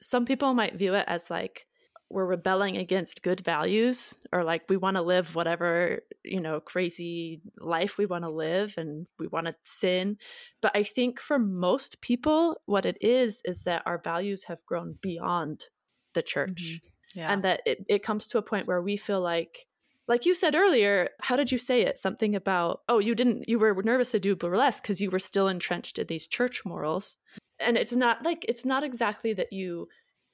some 0.01 0.25
people 0.25 0.53
might 0.53 0.75
view 0.75 0.93
it 0.95 1.05
as 1.07 1.29
like 1.29 1.65
we're 2.09 2.25
rebelling 2.25 2.77
against 2.77 3.23
good 3.23 3.41
values 3.41 4.15
or 4.31 4.43
like 4.43 4.63
we 4.69 4.77
want 4.77 4.97
to 4.97 5.01
live 5.01 5.35
whatever, 5.35 6.01
you 6.23 6.39
know, 6.39 6.59
crazy 6.59 7.41
life 7.57 7.97
we 7.97 8.05
want 8.05 8.23
to 8.23 8.29
live 8.29 8.75
and 8.77 9.07
we 9.17 9.27
want 9.27 9.47
to 9.47 9.55
sin. 9.63 10.17
But 10.61 10.73
I 10.75 10.83
think 10.83 11.19
for 11.19 11.39
most 11.39 12.01
people, 12.01 12.61
what 12.65 12.85
it 12.85 12.97
is 13.01 13.41
is 13.45 13.61
that 13.61 13.81
our 13.85 13.97
values 13.97 14.43
have 14.43 14.63
grown 14.65 14.97
beyond 15.01 15.65
the 16.13 16.21
church. 16.21 16.61
Mm-hmm 16.61 16.87
yeah. 17.13 17.31
and 17.31 17.43
that 17.43 17.61
it, 17.65 17.85
it 17.87 18.03
comes 18.03 18.27
to 18.27 18.37
a 18.37 18.41
point 18.41 18.67
where 18.67 18.81
we 18.81 18.97
feel 18.97 19.21
like 19.21 19.65
like 20.07 20.25
you 20.25 20.35
said 20.35 20.55
earlier 20.55 21.09
how 21.21 21.35
did 21.35 21.51
you 21.51 21.57
say 21.57 21.81
it 21.81 21.97
something 21.97 22.35
about 22.35 22.81
oh 22.89 22.99
you 22.99 23.15
didn't 23.15 23.47
you 23.47 23.59
were 23.59 23.81
nervous 23.83 24.11
to 24.11 24.19
do 24.19 24.35
burlesque 24.35 24.83
because 24.83 25.01
you 25.01 25.09
were 25.09 25.19
still 25.19 25.47
entrenched 25.47 25.99
in 25.99 26.07
these 26.07 26.27
church 26.27 26.63
morals 26.65 27.17
and 27.59 27.77
it's 27.77 27.95
not 27.95 28.23
like 28.23 28.45
it's 28.47 28.65
not 28.65 28.83
exactly 28.83 29.33
that 29.33 29.53
you 29.53 29.87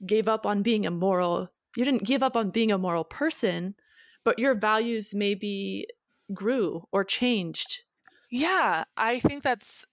gave 0.06 0.28
up 0.28 0.46
on 0.46 0.64
being 0.64 0.86
a 0.86 0.92
moral 0.92 1.50
you 1.76 1.86
didn't 1.86 2.06
give 2.06 2.24
up 2.24 2.36
on 2.36 2.50
being 2.50 2.72
a 2.72 2.78
moral 2.78 3.04
person 3.04 3.76
but 4.24 4.40
your 4.40 4.54
values 4.54 5.14
maybe 5.14 5.88
grew 6.34 6.84
or 6.92 7.04
changed. 7.04 7.84
Yeah 8.30 8.84
i 8.96 9.20
think 9.20 9.44
that's 9.44 9.86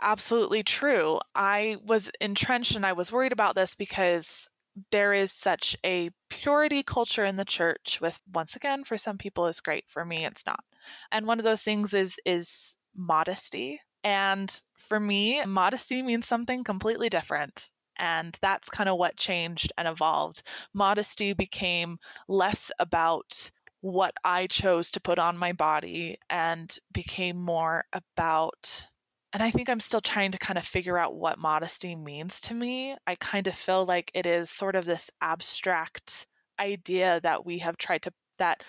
absolutely 0.00 0.62
true. 0.62 1.18
I 1.34 1.76
was 1.84 2.10
entrenched 2.20 2.76
and 2.76 2.86
i 2.86 2.92
was 2.92 3.12
worried 3.12 3.32
about 3.32 3.54
this 3.54 3.74
because 3.74 4.48
there 4.90 5.12
is 5.12 5.32
such 5.32 5.76
a 5.84 6.10
purity 6.28 6.82
culture 6.82 7.24
in 7.24 7.36
the 7.36 7.44
church 7.44 7.98
with 8.00 8.18
once 8.32 8.54
again 8.54 8.84
for 8.84 8.96
some 8.96 9.18
people 9.18 9.46
is 9.46 9.60
great 9.60 9.84
for 9.88 10.04
me 10.04 10.24
it's 10.24 10.46
not. 10.46 10.62
And 11.10 11.26
one 11.26 11.38
of 11.38 11.44
those 11.44 11.62
things 11.62 11.94
is 11.94 12.20
is 12.24 12.76
modesty. 12.94 13.80
And 14.04 14.48
for 14.88 14.98
me 14.98 15.44
modesty 15.44 16.02
means 16.02 16.26
something 16.26 16.64
completely 16.64 17.08
different 17.08 17.70
and 17.98 18.36
that's 18.40 18.70
kind 18.70 18.88
of 18.88 18.98
what 18.98 19.16
changed 19.16 19.72
and 19.76 19.88
evolved 19.88 20.42
modesty 20.72 21.32
became 21.32 21.98
less 22.28 22.70
about 22.78 23.50
what 23.80 24.14
i 24.24 24.46
chose 24.46 24.92
to 24.92 25.00
put 25.00 25.18
on 25.18 25.38
my 25.38 25.52
body 25.52 26.18
and 26.28 26.78
became 26.92 27.36
more 27.36 27.84
about 27.92 28.88
and 29.32 29.42
I 29.42 29.50
think 29.50 29.68
I'm 29.68 29.80
still 29.80 30.00
trying 30.00 30.32
to 30.32 30.38
kind 30.38 30.56
of 30.58 30.64
figure 30.64 30.96
out 30.96 31.14
what 31.14 31.38
modesty 31.38 31.94
means 31.94 32.40
to 32.42 32.54
me. 32.54 32.96
I 33.06 33.14
kind 33.14 33.46
of 33.46 33.54
feel 33.54 33.84
like 33.84 34.10
it 34.14 34.24
is 34.24 34.48
sort 34.48 34.74
of 34.74 34.86
this 34.86 35.10
abstract 35.20 36.26
idea 36.58 37.20
that 37.22 37.44
we 37.44 37.58
have 37.58 37.76
tried 37.76 38.02
to 38.02 38.12
that 38.38 38.62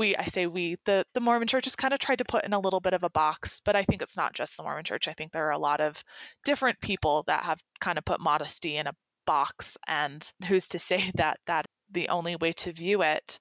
we 0.00 0.16
I 0.16 0.24
say 0.24 0.46
we 0.46 0.78
the 0.86 1.04
the 1.12 1.20
Mormon 1.20 1.46
church 1.46 1.66
has 1.66 1.76
kind 1.76 1.92
of 1.92 2.00
tried 2.00 2.18
to 2.18 2.24
put 2.24 2.44
in 2.44 2.54
a 2.54 2.58
little 2.58 2.80
bit 2.80 2.94
of 2.94 3.04
a 3.04 3.10
box, 3.10 3.60
but 3.64 3.76
I 3.76 3.82
think 3.82 4.00
it's 4.00 4.16
not 4.16 4.34
just 4.34 4.56
the 4.56 4.62
Mormon 4.62 4.84
church. 4.84 5.06
I 5.06 5.12
think 5.12 5.30
there 5.30 5.46
are 5.46 5.52
a 5.52 5.58
lot 5.58 5.80
of 5.80 6.02
different 6.44 6.80
people 6.80 7.24
that 7.26 7.44
have 7.44 7.60
kind 7.80 7.98
of 7.98 8.04
put 8.04 8.18
modesty 8.18 8.76
in 8.76 8.86
a 8.86 8.94
box 9.26 9.76
and 9.86 10.26
who's 10.48 10.68
to 10.68 10.78
say 10.78 11.02
that 11.16 11.38
that 11.46 11.66
the 11.92 12.08
only 12.08 12.34
way 12.36 12.52
to 12.52 12.72
view 12.72 13.02
it 13.02 13.38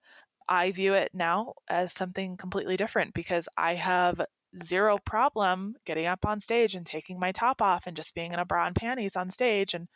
I 0.50 0.72
view 0.72 0.96
it 0.96 1.12
now 1.14 1.54
as 1.70 1.94
something 1.94 2.36
completely 2.36 2.76
different 2.76 3.14
because 3.14 3.48
I 3.56 3.76
have 3.76 4.20
zero 4.62 4.98
problem 5.06 5.76
getting 5.86 6.08
up 6.08 6.26
on 6.26 6.40
stage 6.40 6.76
and 6.76 6.86
taking 6.86 7.20
my 7.20 7.32
top 7.32 7.62
off 7.62 7.88
and 7.88 7.96
just 7.96 8.16
being 8.16 8.34
in 8.34 8.40
a 8.40 8.46
bra 8.46 8.66
and 8.66 8.76
panties 8.76 9.16
on 9.16 9.32
stage 9.32 9.76
and 9.76 9.88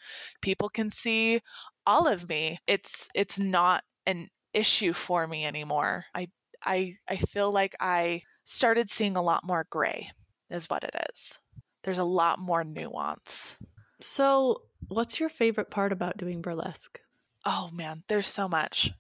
people 0.42 0.70
can 0.70 0.90
see 0.92 1.42
all 1.88 2.08
of 2.08 2.30
me 2.30 2.60
it's 2.68 3.10
it's 3.16 3.40
not 3.40 3.84
an 4.06 4.30
issue 4.54 4.94
for 4.94 5.26
me 5.26 5.44
anymore 5.44 6.06
i 6.14 6.28
i 6.66 6.94
i 7.08 7.16
feel 7.16 7.52
like 7.52 7.76
i 7.80 8.22
started 8.44 8.90
seeing 8.90 9.16
a 9.16 9.22
lot 9.22 9.44
more 9.46 9.66
gray 9.70 10.10
is 10.50 10.70
what 10.70 10.84
it 10.84 10.96
is 11.12 11.40
there's 11.84 12.00
a 12.00 12.04
lot 12.04 12.40
more 12.40 12.64
nuance 12.64 13.58
so 14.02 14.62
what's 14.88 15.20
your 15.20 15.30
favorite 15.30 15.70
part 15.70 15.92
about 15.92 16.18
doing 16.18 16.42
burlesque 16.42 17.00
oh 17.46 17.70
man 17.74 18.04
there's 18.08 18.28
so 18.28 18.48
much 18.48 18.92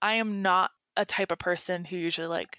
i 0.00 0.14
am 0.14 0.42
not 0.42 0.70
a 0.96 1.04
type 1.04 1.32
of 1.32 1.38
person 1.38 1.84
who 1.84 1.96
usually 1.96 2.26
like 2.26 2.58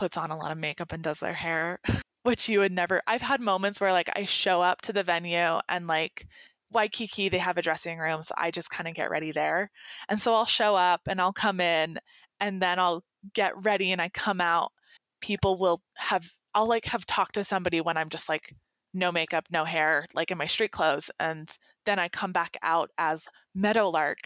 puts 0.00 0.16
on 0.16 0.30
a 0.30 0.36
lot 0.36 0.50
of 0.50 0.58
makeup 0.58 0.92
and 0.92 1.02
does 1.02 1.20
their 1.20 1.34
hair, 1.34 1.78
which 2.22 2.48
you 2.48 2.60
would 2.60 2.72
never. 2.72 3.02
I've 3.06 3.20
had 3.20 3.40
moments 3.40 3.80
where 3.80 3.92
like 3.92 4.10
I 4.14 4.24
show 4.24 4.62
up 4.62 4.80
to 4.82 4.92
the 4.92 5.04
venue 5.04 5.60
and 5.68 5.86
like 5.86 6.26
Waikiki, 6.72 7.28
they 7.28 7.38
have 7.38 7.58
a 7.58 7.62
dressing 7.62 7.98
room, 7.98 8.22
so 8.22 8.34
I 8.36 8.50
just 8.50 8.70
kind 8.70 8.88
of 8.88 8.94
get 8.94 9.10
ready 9.10 9.32
there. 9.32 9.70
And 10.08 10.18
so 10.18 10.34
I'll 10.34 10.46
show 10.46 10.74
up 10.74 11.02
and 11.06 11.20
I'll 11.20 11.32
come 11.32 11.60
in 11.60 11.98
and 12.40 12.62
then 12.62 12.78
I'll 12.78 13.04
get 13.34 13.64
ready 13.64 13.92
and 13.92 14.00
I 14.00 14.08
come 14.08 14.40
out. 14.40 14.72
People 15.20 15.58
will 15.58 15.80
have, 15.96 16.28
I'll 16.54 16.66
like 16.68 16.86
have 16.86 17.06
talked 17.06 17.34
to 17.34 17.44
somebody 17.44 17.80
when 17.80 17.96
I'm 17.96 18.08
just 18.08 18.28
like 18.28 18.54
no 18.92 19.12
makeup, 19.12 19.46
no 19.50 19.64
hair, 19.64 20.06
like 20.14 20.30
in 20.30 20.38
my 20.38 20.46
street 20.46 20.72
clothes. 20.72 21.10
And 21.18 21.48
then 21.86 21.98
I 21.98 22.08
come 22.08 22.32
back 22.32 22.56
out 22.62 22.90
as 22.98 23.28
Meadowlark 23.54 24.18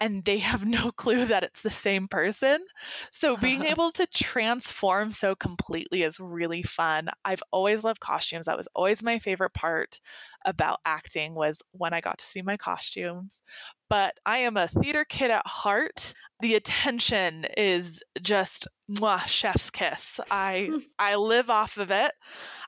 and 0.00 0.24
they 0.24 0.38
have 0.38 0.64
no 0.64 0.90
clue 0.96 1.26
that 1.26 1.44
it's 1.44 1.60
the 1.60 1.70
same 1.70 2.08
person. 2.08 2.58
So 3.12 3.36
being 3.36 3.64
able 3.64 3.92
to 3.92 4.06
transform 4.06 5.10
so 5.12 5.34
completely 5.34 6.02
is 6.02 6.18
really 6.18 6.62
fun. 6.62 7.08
I've 7.24 7.42
always 7.50 7.84
loved 7.84 8.00
costumes. 8.00 8.46
That 8.46 8.56
was 8.56 8.68
always 8.74 9.02
my 9.02 9.18
favorite 9.18 9.52
part 9.52 10.00
about 10.44 10.80
acting 10.84 11.34
was 11.34 11.62
when 11.72 11.92
I 11.92 12.00
got 12.00 12.18
to 12.18 12.24
see 12.24 12.42
my 12.42 12.56
costumes. 12.56 13.42
But 13.88 14.14
I 14.24 14.38
am 14.38 14.56
a 14.56 14.68
theater 14.68 15.04
kid 15.04 15.30
at 15.30 15.46
heart. 15.46 16.14
The 16.40 16.54
attention 16.54 17.44
is 17.56 18.02
just 18.22 18.68
mwah, 18.90 19.26
chef's 19.26 19.70
kiss. 19.70 20.20
I 20.30 20.70
I 20.98 21.16
live 21.16 21.50
off 21.50 21.76
of 21.76 21.90
it. 21.90 22.12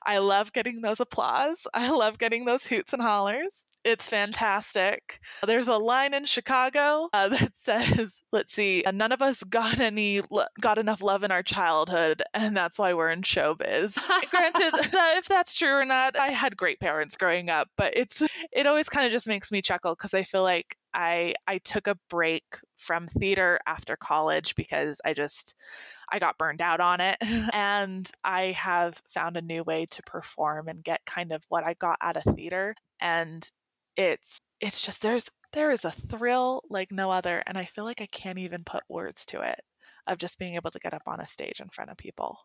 I 0.05 0.19
love 0.19 0.53
getting 0.53 0.81
those 0.81 0.99
applause. 0.99 1.65
I 1.73 1.91
love 1.91 2.17
getting 2.17 2.45
those 2.45 2.67
hoots 2.67 2.93
and 2.93 3.01
hollers. 3.01 3.65
It's 3.83 4.07
fantastic. 4.07 5.19
There's 5.45 5.67
a 5.67 5.75
line 5.77 6.13
in 6.13 6.25
Chicago 6.25 7.09
uh, 7.11 7.29
that 7.29 7.57
says, 7.57 8.23
"Let's 8.31 8.53
see, 8.53 8.83
none 8.91 9.11
of 9.11 9.21
us 9.21 9.43
got 9.43 9.79
any 9.79 10.21
got 10.59 10.77
enough 10.77 11.01
love 11.01 11.23
in 11.23 11.31
our 11.31 11.43
childhood, 11.43 12.23
and 12.33 12.55
that's 12.55 12.79
why 12.79 12.93
we're 12.93 13.11
in 13.11 13.23
showbiz." 13.23 13.97
Granted, 14.29 14.73
if 15.17 15.27
that's 15.27 15.55
true 15.55 15.73
or 15.73 15.85
not, 15.85 16.17
I 16.17 16.27
had 16.27 16.55
great 16.55 16.79
parents 16.79 17.17
growing 17.17 17.49
up, 17.49 17.69
but 17.75 17.97
it's 17.97 18.21
it 18.51 18.67
always 18.67 18.87
kind 18.87 19.05
of 19.05 19.11
just 19.11 19.27
makes 19.27 19.51
me 19.51 19.61
chuckle 19.61 19.93
because 19.95 20.13
I 20.13 20.23
feel 20.23 20.43
like 20.43 20.77
I 20.93 21.33
I 21.45 21.57
took 21.57 21.87
a 21.87 21.97
break 22.09 22.43
from 22.77 23.07
theater 23.07 23.59
after 23.65 23.95
college 23.95 24.55
because 24.55 25.01
I 25.03 25.13
just 25.13 25.55
I 26.11 26.19
got 26.19 26.37
burned 26.37 26.61
out 26.61 26.79
on 26.79 27.01
it 27.01 27.17
and 27.53 28.09
I 28.23 28.51
have 28.51 29.01
found 29.09 29.35
a 29.35 29.41
new 29.41 29.63
way 29.63 29.87
to 29.91 30.03
perform 30.03 30.67
and 30.67 30.83
get 30.83 31.05
kind 31.05 31.31
of 31.31 31.43
what 31.49 31.65
I 31.65 31.73
got 31.73 31.97
out 32.01 32.17
of 32.17 32.35
theater 32.35 32.75
and 32.99 33.49
it's 33.97 34.41
it's 34.59 34.81
just 34.81 35.01
there's 35.01 35.29
there 35.53 35.71
is 35.71 35.85
a 35.85 35.91
thrill 35.91 36.63
like 36.69 36.91
no 36.91 37.11
other 37.11 37.43
and 37.45 37.57
i 37.57 37.65
feel 37.65 37.85
like 37.85 38.01
i 38.01 38.07
can't 38.07 38.39
even 38.39 38.63
put 38.63 38.83
words 38.89 39.25
to 39.25 39.41
it 39.41 39.59
of 40.07 40.17
just 40.17 40.39
being 40.39 40.55
able 40.55 40.71
to 40.71 40.79
get 40.79 40.93
up 40.93 41.03
on 41.07 41.19
a 41.19 41.25
stage 41.25 41.59
in 41.61 41.69
front 41.69 41.91
of 41.91 41.97
people. 41.97 42.37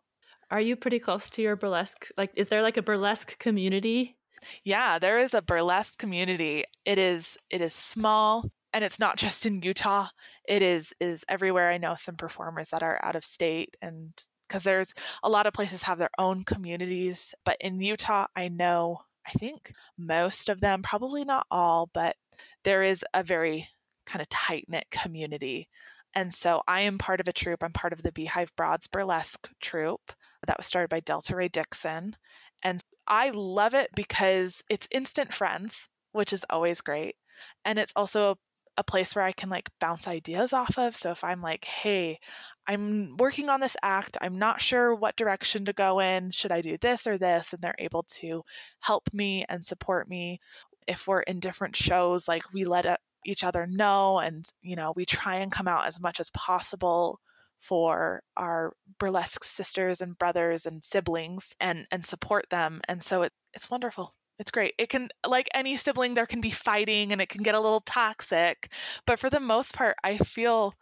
Are 0.50 0.60
you 0.60 0.76
pretty 0.76 0.98
close 0.98 1.28
to 1.30 1.42
your 1.42 1.56
burlesque 1.56 2.08
like 2.16 2.32
is 2.34 2.48
there 2.48 2.62
like 2.62 2.76
a 2.76 2.82
burlesque 2.82 3.38
community? 3.38 4.16
Yeah 4.64 4.98
there 4.98 5.18
is 5.18 5.34
a 5.34 5.42
burlesque 5.42 5.98
community. 5.98 6.64
It 6.84 6.98
is 6.98 7.36
it 7.50 7.60
is 7.60 7.74
small 7.74 8.50
and 8.72 8.84
it's 8.84 8.98
not 9.00 9.16
just 9.16 9.46
in 9.46 9.62
utah. 9.62 10.08
It 10.46 10.62
is 10.62 10.94
is 11.00 11.24
everywhere. 11.28 11.70
I 11.70 11.78
know 11.78 11.94
some 11.96 12.16
performers 12.16 12.70
that 12.70 12.82
are 12.82 12.98
out 13.02 13.16
of 13.16 13.24
state 13.24 13.76
and 13.82 14.12
because 14.48 14.64
there's 14.64 14.94
a 15.22 15.28
lot 15.28 15.46
of 15.46 15.52
places 15.52 15.82
have 15.82 15.98
their 15.98 16.10
own 16.16 16.42
communities 16.42 17.34
but 17.44 17.58
in 17.60 17.82
utah 17.82 18.26
i 18.34 18.48
know 18.48 18.98
I 19.28 19.32
think 19.32 19.72
most 19.98 20.48
of 20.48 20.60
them, 20.60 20.82
probably 20.82 21.24
not 21.24 21.46
all, 21.50 21.90
but 21.92 22.16
there 22.64 22.82
is 22.82 23.04
a 23.12 23.22
very 23.22 23.68
kind 24.06 24.22
of 24.22 24.28
tight 24.28 24.64
knit 24.68 24.86
community. 24.90 25.68
And 26.14 26.32
so 26.32 26.62
I 26.66 26.82
am 26.82 26.96
part 26.98 27.20
of 27.20 27.28
a 27.28 27.32
troupe. 27.32 27.62
I'm 27.62 27.72
part 27.72 27.92
of 27.92 28.02
the 28.02 28.12
Beehive 28.12 28.54
Broads 28.56 28.86
Burlesque 28.86 29.48
troupe 29.60 30.12
that 30.46 30.56
was 30.56 30.66
started 30.66 30.88
by 30.88 31.00
Delta 31.00 31.36
Ray 31.36 31.48
Dixon. 31.48 32.16
And 32.62 32.80
I 33.06 33.30
love 33.30 33.74
it 33.74 33.90
because 33.94 34.64
it's 34.70 34.88
instant 34.90 35.32
friends, 35.32 35.88
which 36.12 36.32
is 36.32 36.46
always 36.48 36.80
great. 36.80 37.16
And 37.64 37.78
it's 37.78 37.92
also 37.94 38.38
a 38.78 38.84
place 38.84 39.14
where 39.14 39.24
I 39.24 39.32
can 39.32 39.50
like 39.50 39.68
bounce 39.80 40.06
ideas 40.06 40.52
off 40.52 40.78
of. 40.78 40.94
So 40.94 41.10
if 41.10 41.24
I'm 41.24 41.42
like, 41.42 41.64
hey, 41.64 42.20
I'm 42.66 43.16
working 43.18 43.50
on 43.50 43.60
this 43.60 43.76
act, 43.82 44.16
I'm 44.20 44.38
not 44.38 44.60
sure 44.60 44.94
what 44.94 45.16
direction 45.16 45.64
to 45.64 45.72
go 45.72 45.98
in, 45.98 46.30
should 46.30 46.52
I 46.52 46.60
do 46.60 46.78
this 46.78 47.08
or 47.08 47.18
this? 47.18 47.52
And 47.52 47.60
they're 47.60 47.74
able 47.78 48.04
to 48.20 48.44
help 48.78 49.12
me 49.12 49.44
and 49.48 49.64
support 49.64 50.08
me. 50.08 50.40
If 50.86 51.08
we're 51.08 51.20
in 51.20 51.40
different 51.40 51.74
shows, 51.74 52.28
like 52.28 52.52
we 52.52 52.64
let 52.64 53.00
each 53.24 53.42
other 53.42 53.66
know 53.66 54.20
and, 54.20 54.46
you 54.62 54.76
know, 54.76 54.92
we 54.94 55.04
try 55.04 55.38
and 55.38 55.50
come 55.50 55.66
out 55.68 55.86
as 55.86 56.00
much 56.00 56.20
as 56.20 56.30
possible 56.30 57.20
for 57.58 58.22
our 58.36 58.72
burlesque 58.98 59.42
sisters 59.42 60.00
and 60.00 60.16
brothers 60.16 60.66
and 60.66 60.84
siblings 60.84 61.54
and 61.60 61.88
and 61.90 62.04
support 62.04 62.48
them 62.50 62.80
and 62.88 63.02
so 63.02 63.22
it, 63.22 63.32
it's 63.52 63.68
wonderful 63.68 64.14
it's 64.38 64.50
great. 64.50 64.74
It 64.78 64.88
can, 64.88 65.08
like 65.26 65.48
any 65.54 65.76
sibling, 65.76 66.14
there 66.14 66.26
can 66.26 66.40
be 66.40 66.50
fighting 66.50 67.12
and 67.12 67.20
it 67.20 67.28
can 67.28 67.42
get 67.42 67.54
a 67.54 67.60
little 67.60 67.80
toxic. 67.80 68.72
But 69.06 69.18
for 69.18 69.30
the 69.30 69.40
most 69.40 69.74
part, 69.74 69.96
I 70.02 70.18
feel 70.18 70.74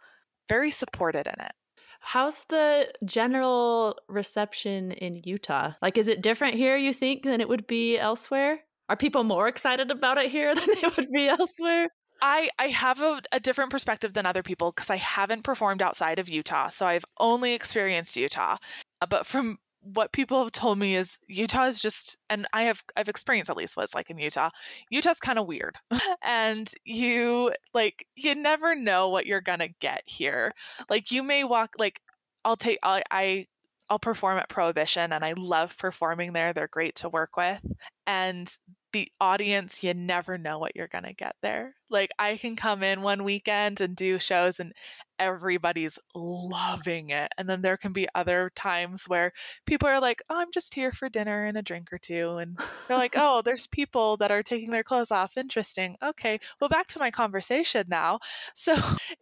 very 0.47 0.71
supported 0.71 1.27
in 1.27 1.43
it. 1.43 1.51
How's 1.99 2.45
the 2.45 2.87
general 3.03 3.97
reception 4.07 4.91
in 4.91 5.21
Utah? 5.23 5.73
Like, 5.81 5.97
is 5.97 6.07
it 6.07 6.21
different 6.21 6.55
here, 6.55 6.77
you 6.77 6.93
think, 6.93 7.23
than 7.23 7.41
it 7.41 7.49
would 7.49 7.67
be 7.67 7.97
elsewhere? 7.97 8.59
Are 8.89 8.95
people 8.95 9.23
more 9.23 9.47
excited 9.47 9.91
about 9.91 10.17
it 10.17 10.31
here 10.31 10.53
than 10.55 10.67
they 10.67 10.87
would 10.87 11.11
be 11.11 11.27
elsewhere? 11.27 11.89
I, 12.21 12.49
I 12.57 12.67
have 12.69 13.01
a, 13.01 13.21
a 13.31 13.39
different 13.39 13.71
perspective 13.71 14.13
than 14.13 14.25
other 14.25 14.43
people 14.43 14.71
because 14.71 14.89
I 14.89 14.95
haven't 14.95 15.43
performed 15.43 15.81
outside 15.81 16.19
of 16.19 16.29
Utah. 16.29 16.69
So 16.69 16.87
I've 16.87 17.05
only 17.19 17.53
experienced 17.53 18.15
Utah. 18.15 18.57
Uh, 19.01 19.05
but 19.07 19.25
from 19.27 19.59
what 19.93 20.11
people 20.11 20.43
have 20.43 20.51
told 20.51 20.77
me 20.77 20.95
is 20.95 21.17
Utah 21.27 21.65
is 21.65 21.81
just 21.81 22.17
and 22.29 22.47
I 22.51 22.63
have 22.63 22.83
I've 22.95 23.09
experienced 23.09 23.49
at 23.49 23.57
least 23.57 23.77
what 23.77 23.83
it's 23.83 23.95
like 23.95 24.09
in 24.09 24.17
Utah. 24.17 24.49
Utah's 24.89 25.19
kind 25.19 25.39
of 25.39 25.47
weird. 25.47 25.75
and 26.23 26.69
you 26.83 27.53
like 27.73 28.05
you 28.15 28.35
never 28.35 28.75
know 28.75 29.09
what 29.09 29.25
you're 29.25 29.41
to 29.59 29.69
get 29.79 30.03
here. 30.05 30.51
Like 30.89 31.11
you 31.11 31.23
may 31.23 31.43
walk 31.43 31.75
like 31.79 32.01
I'll 32.43 32.57
take 32.57 32.79
I, 32.83 33.03
I 33.09 33.47
I'll 33.89 33.99
perform 33.99 34.37
at 34.37 34.49
Prohibition 34.49 35.13
and 35.13 35.23
I 35.23 35.33
love 35.37 35.77
performing 35.77 36.33
there. 36.33 36.53
They're 36.53 36.67
great 36.67 36.95
to 36.97 37.09
work 37.09 37.37
with. 37.37 37.65
And 38.05 38.51
the 38.93 39.11
audience, 39.19 39.83
you 39.83 39.93
never 39.93 40.37
know 40.37 40.59
what 40.59 40.75
you're 40.75 40.87
going 40.87 41.03
to 41.03 41.13
get 41.13 41.35
there. 41.41 41.73
Like 41.89 42.11
I 42.17 42.37
can 42.37 42.55
come 42.55 42.83
in 42.83 43.01
one 43.01 43.23
weekend 43.23 43.81
and 43.81 43.95
do 43.95 44.19
shows 44.19 44.59
and 44.59 44.73
everybody's 45.19 45.99
loving 46.15 47.09
it. 47.09 47.31
And 47.37 47.47
then 47.49 47.61
there 47.61 47.77
can 47.77 47.93
be 47.93 48.07
other 48.13 48.51
times 48.55 49.05
where 49.07 49.33
people 49.65 49.87
are 49.89 49.99
like, 49.99 50.21
"Oh, 50.29 50.37
I'm 50.37 50.51
just 50.51 50.73
here 50.75 50.91
for 50.91 51.09
dinner 51.09 51.45
and 51.45 51.57
a 51.57 51.61
drink 51.61 51.91
or 51.93 51.97
two. 51.97 52.37
And 52.37 52.57
they're 52.87 52.97
like, 52.97 53.13
"Oh, 53.15 53.41
there's 53.41 53.67
people 53.67 54.17
that 54.17 54.31
are 54.31 54.43
taking 54.43 54.71
their 54.71 54.83
clothes 54.83 55.11
off. 55.11 55.37
Interesting. 55.37 55.97
Okay. 56.03 56.39
Well, 56.59 56.69
back 56.69 56.87
to 56.89 56.99
my 56.99 57.11
conversation 57.11 57.85
now." 57.89 58.19
So, 58.53 58.73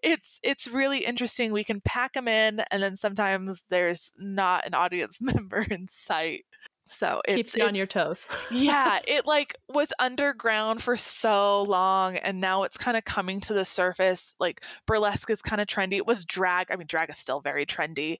it's 0.01 0.39
it's 0.43 0.67
really 0.67 0.99
interesting. 1.05 1.51
We 1.51 1.63
can 1.63 1.81
pack 1.81 2.13
them 2.13 2.27
in 2.27 2.59
and 2.71 2.81
then 2.81 2.95
sometimes 2.95 3.63
there's 3.69 4.13
not 4.17 4.65
an 4.65 4.73
audience 4.73 5.19
member 5.21 5.65
in 5.69 5.87
sight. 5.87 6.45
So 6.87 7.21
it 7.27 7.35
keeps 7.35 7.55
you 7.55 7.65
on 7.65 7.75
your 7.75 7.87
toes. 7.87 8.27
yeah, 8.51 8.99
it 9.07 9.25
like 9.25 9.57
was 9.67 9.91
underground 9.97 10.81
for 10.81 10.95
so 10.95 11.63
long 11.63 12.17
and 12.17 12.39
now 12.39 12.63
it's 12.63 12.77
kind 12.77 12.95
of 12.95 13.03
coming 13.03 13.41
to 13.41 13.53
the 13.53 13.65
surface. 13.65 14.33
Like 14.39 14.63
burlesque 14.85 15.29
is 15.29 15.41
kind 15.41 15.61
of 15.61 15.67
trendy. 15.67 15.93
It 15.93 16.05
was 16.05 16.25
drag. 16.25 16.71
I 16.71 16.75
mean, 16.75 16.87
drag 16.87 17.09
is 17.09 17.17
still 17.17 17.41
very 17.41 17.65
trendy, 17.65 18.19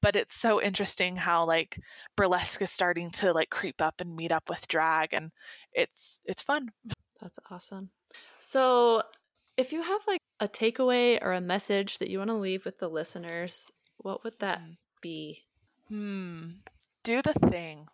but 0.00 0.16
it's 0.16 0.34
so 0.34 0.60
interesting 0.60 1.16
how 1.16 1.46
like 1.46 1.78
burlesque 2.16 2.62
is 2.62 2.70
starting 2.70 3.10
to 3.10 3.32
like 3.32 3.50
creep 3.50 3.82
up 3.82 4.00
and 4.00 4.16
meet 4.16 4.32
up 4.32 4.48
with 4.48 4.68
drag 4.68 5.12
and 5.12 5.30
it's 5.72 6.20
it's 6.24 6.42
fun. 6.42 6.70
That's 7.20 7.38
awesome. 7.50 7.90
So, 8.38 9.02
if 9.56 9.72
you 9.72 9.82
have 9.82 10.00
like 10.06 10.20
a 10.40 10.48
takeaway 10.48 11.18
or 11.20 11.32
a 11.32 11.40
message 11.40 11.98
that 11.98 12.08
you 12.08 12.18
want 12.18 12.30
to 12.30 12.36
leave 12.36 12.64
with 12.64 12.78
the 12.78 12.88
listeners, 12.88 13.70
what 13.98 14.24
would 14.24 14.38
that 14.38 14.60
hmm. 14.60 14.72
be? 15.02 15.44
Hmm. 15.88 16.48
Do 17.02 17.22
the 17.22 17.32
thing 17.32 17.88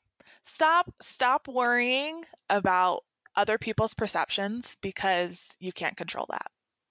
stop 0.44 0.92
stop 1.00 1.48
worrying 1.48 2.22
about 2.48 3.02
other 3.36 3.58
people's 3.58 3.94
perceptions 3.94 4.76
because 4.80 5.56
you 5.58 5.72
can't 5.72 5.96
control 5.96 6.26
that. 6.30 6.46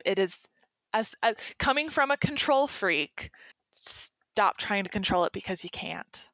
It 0.06 0.20
is 0.20 0.46
as, 0.94 1.16
as 1.24 1.36
coming 1.58 1.90
from 1.90 2.12
a 2.12 2.18
control 2.18 2.68
freak, 2.68 3.32
stop 3.72 4.58
trying 4.58 4.84
to 4.84 4.90
control 4.90 5.24
it 5.26 5.34
because 5.34 5.64
you 5.64 5.70
can't. 5.70 6.26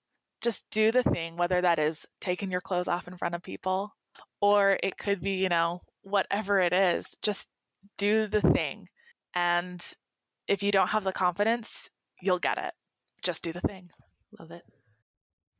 Just 0.41 0.65
do 0.71 0.91
the 0.91 1.03
thing, 1.03 1.37
whether 1.37 1.61
that 1.61 1.79
is 1.79 2.07
taking 2.19 2.51
your 2.51 2.61
clothes 2.61 2.87
off 2.87 3.07
in 3.07 3.17
front 3.17 3.35
of 3.35 3.43
people 3.43 3.93
or 4.41 4.77
it 4.81 4.97
could 4.97 5.21
be, 5.21 5.33
you 5.33 5.49
know, 5.49 5.81
whatever 6.01 6.59
it 6.59 6.73
is, 6.73 7.17
just 7.21 7.47
do 7.97 8.27
the 8.27 8.41
thing. 8.41 8.87
And 9.35 9.83
if 10.47 10.63
you 10.63 10.71
don't 10.71 10.89
have 10.89 11.03
the 11.03 11.11
confidence, 11.11 11.89
you'll 12.21 12.39
get 12.39 12.57
it. 12.57 12.73
Just 13.21 13.43
do 13.43 13.53
the 13.53 13.61
thing. 13.61 13.89
Love 14.39 14.51
it. 14.51 14.63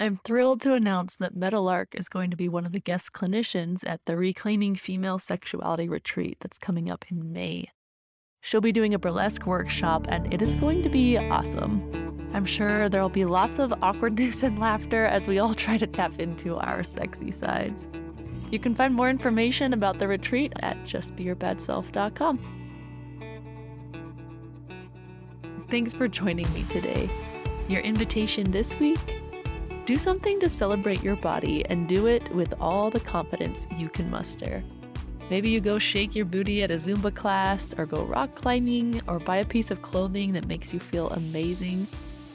I'm 0.02 0.18
thrilled 0.24 0.62
to 0.62 0.74
announce 0.76 1.18
that 1.18 1.36
Meadowlark 1.36 1.94
is 1.94 2.08
going 2.08 2.32
to 2.32 2.38
be 2.38 2.48
one 2.48 2.66
of 2.66 2.72
the 2.72 2.80
guest 2.80 3.12
clinicians 3.12 3.86
at 3.86 4.00
the 4.06 4.16
Reclaiming 4.16 4.76
Female 4.76 5.20
Sexuality 5.20 5.90
retreat 5.90 6.38
that's 6.40 6.58
coming 6.58 6.90
up 6.90 7.04
in 7.12 7.34
May. 7.34 7.68
She'll 8.40 8.62
be 8.62 8.72
doing 8.72 8.94
a 8.94 9.00
burlesque 9.00 9.46
workshop, 9.46 10.06
and 10.08 10.34
it 10.34 10.42
is 10.42 10.56
going 10.56 10.84
to 10.84 10.90
be 10.90 11.18
awesome. 11.18 12.32
I'm 12.34 12.46
sure 12.46 12.88
there'll 12.88 13.10
be 13.10 13.26
lots 13.26 13.60
of 13.60 13.74
awkwardness 13.82 14.42
and 14.44 14.58
laughter 14.58 15.06
as 15.06 15.28
we 15.28 15.38
all 15.38 15.54
try 15.54 15.78
to 15.78 15.86
tap 15.86 16.18
into 16.18 16.56
our 16.56 16.82
sexy 16.82 17.32
sides. 17.32 17.90
You 18.52 18.60
can 18.60 18.76
find 18.76 18.96
more 18.96 19.10
information 19.10 19.74
about 19.74 20.00
the 20.00 20.08
retreat 20.08 20.54
at 20.62 20.78
justbeyourbadself.com. 20.84 22.40
Thanks 25.70 25.94
for 25.94 26.08
joining 26.08 26.52
me 26.54 26.64
today. 26.70 27.10
Your 27.68 27.82
invitation 27.82 28.52
this 28.52 28.80
week 28.80 28.98
do 29.90 29.98
something 29.98 30.40
to 30.40 30.48
celebrate 30.48 31.02
your 31.02 31.16
body 31.16 31.66
and 31.66 31.88
do 31.88 32.06
it 32.06 32.32
with 32.36 32.54
all 32.60 32.92
the 32.92 33.00
confidence 33.00 33.66
you 33.76 33.90
can 33.90 34.08
muster. 34.08 34.64
Maybe 35.32 35.50
you 35.50 35.60
go 35.60 35.80
shake 35.80 36.14
your 36.14 36.26
booty 36.26 36.62
at 36.62 36.70
a 36.70 36.76
Zumba 36.76 37.12
class, 37.12 37.74
or 37.76 37.88
go 37.88 38.04
rock 38.04 38.36
climbing, 38.36 39.02
or 39.08 39.18
buy 39.18 39.38
a 39.38 39.46
piece 39.46 39.72
of 39.72 39.82
clothing 39.82 40.32
that 40.34 40.46
makes 40.46 40.72
you 40.72 40.80
feel 40.80 41.10
amazing. 41.10 41.88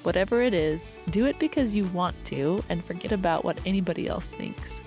Whatever 0.02 0.42
it 0.42 0.52
is, 0.52 0.98
do 1.10 1.26
it 1.26 1.38
because 1.38 1.76
you 1.76 1.84
want 1.90 2.16
to 2.24 2.64
and 2.70 2.84
forget 2.84 3.12
about 3.12 3.44
what 3.44 3.60
anybody 3.64 4.08
else 4.08 4.32
thinks. 4.32 4.80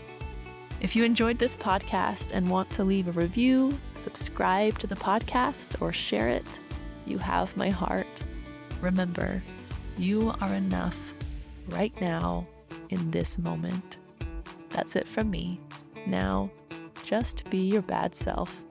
If 0.81 0.93
you 0.93 1.05
enjoyed 1.05 1.39
this 1.39 1.55
podcast 1.55 2.31
and 2.33 2.49
want 2.49 2.69
to 2.71 2.83
leave 2.83 3.07
a 3.07 3.11
review, 3.11 3.79
subscribe 4.03 4.77
to 4.79 4.87
the 4.87 4.95
podcast, 4.97 5.81
or 5.81 5.93
share 5.93 6.27
it, 6.27 6.59
you 7.05 7.17
have 7.17 7.55
my 7.55 7.69
heart. 7.69 8.23
Remember, 8.81 9.41
you 9.97 10.33
are 10.41 10.53
enough 10.53 11.13
right 11.69 11.93
now 12.01 12.45
in 12.89 13.11
this 13.11 13.37
moment. 13.37 13.97
That's 14.69 14.95
it 14.95 15.07
from 15.07 15.29
me. 15.29 15.59
Now, 16.05 16.49
just 17.03 17.49
be 17.49 17.59
your 17.59 17.81
bad 17.81 18.15
self. 18.15 18.63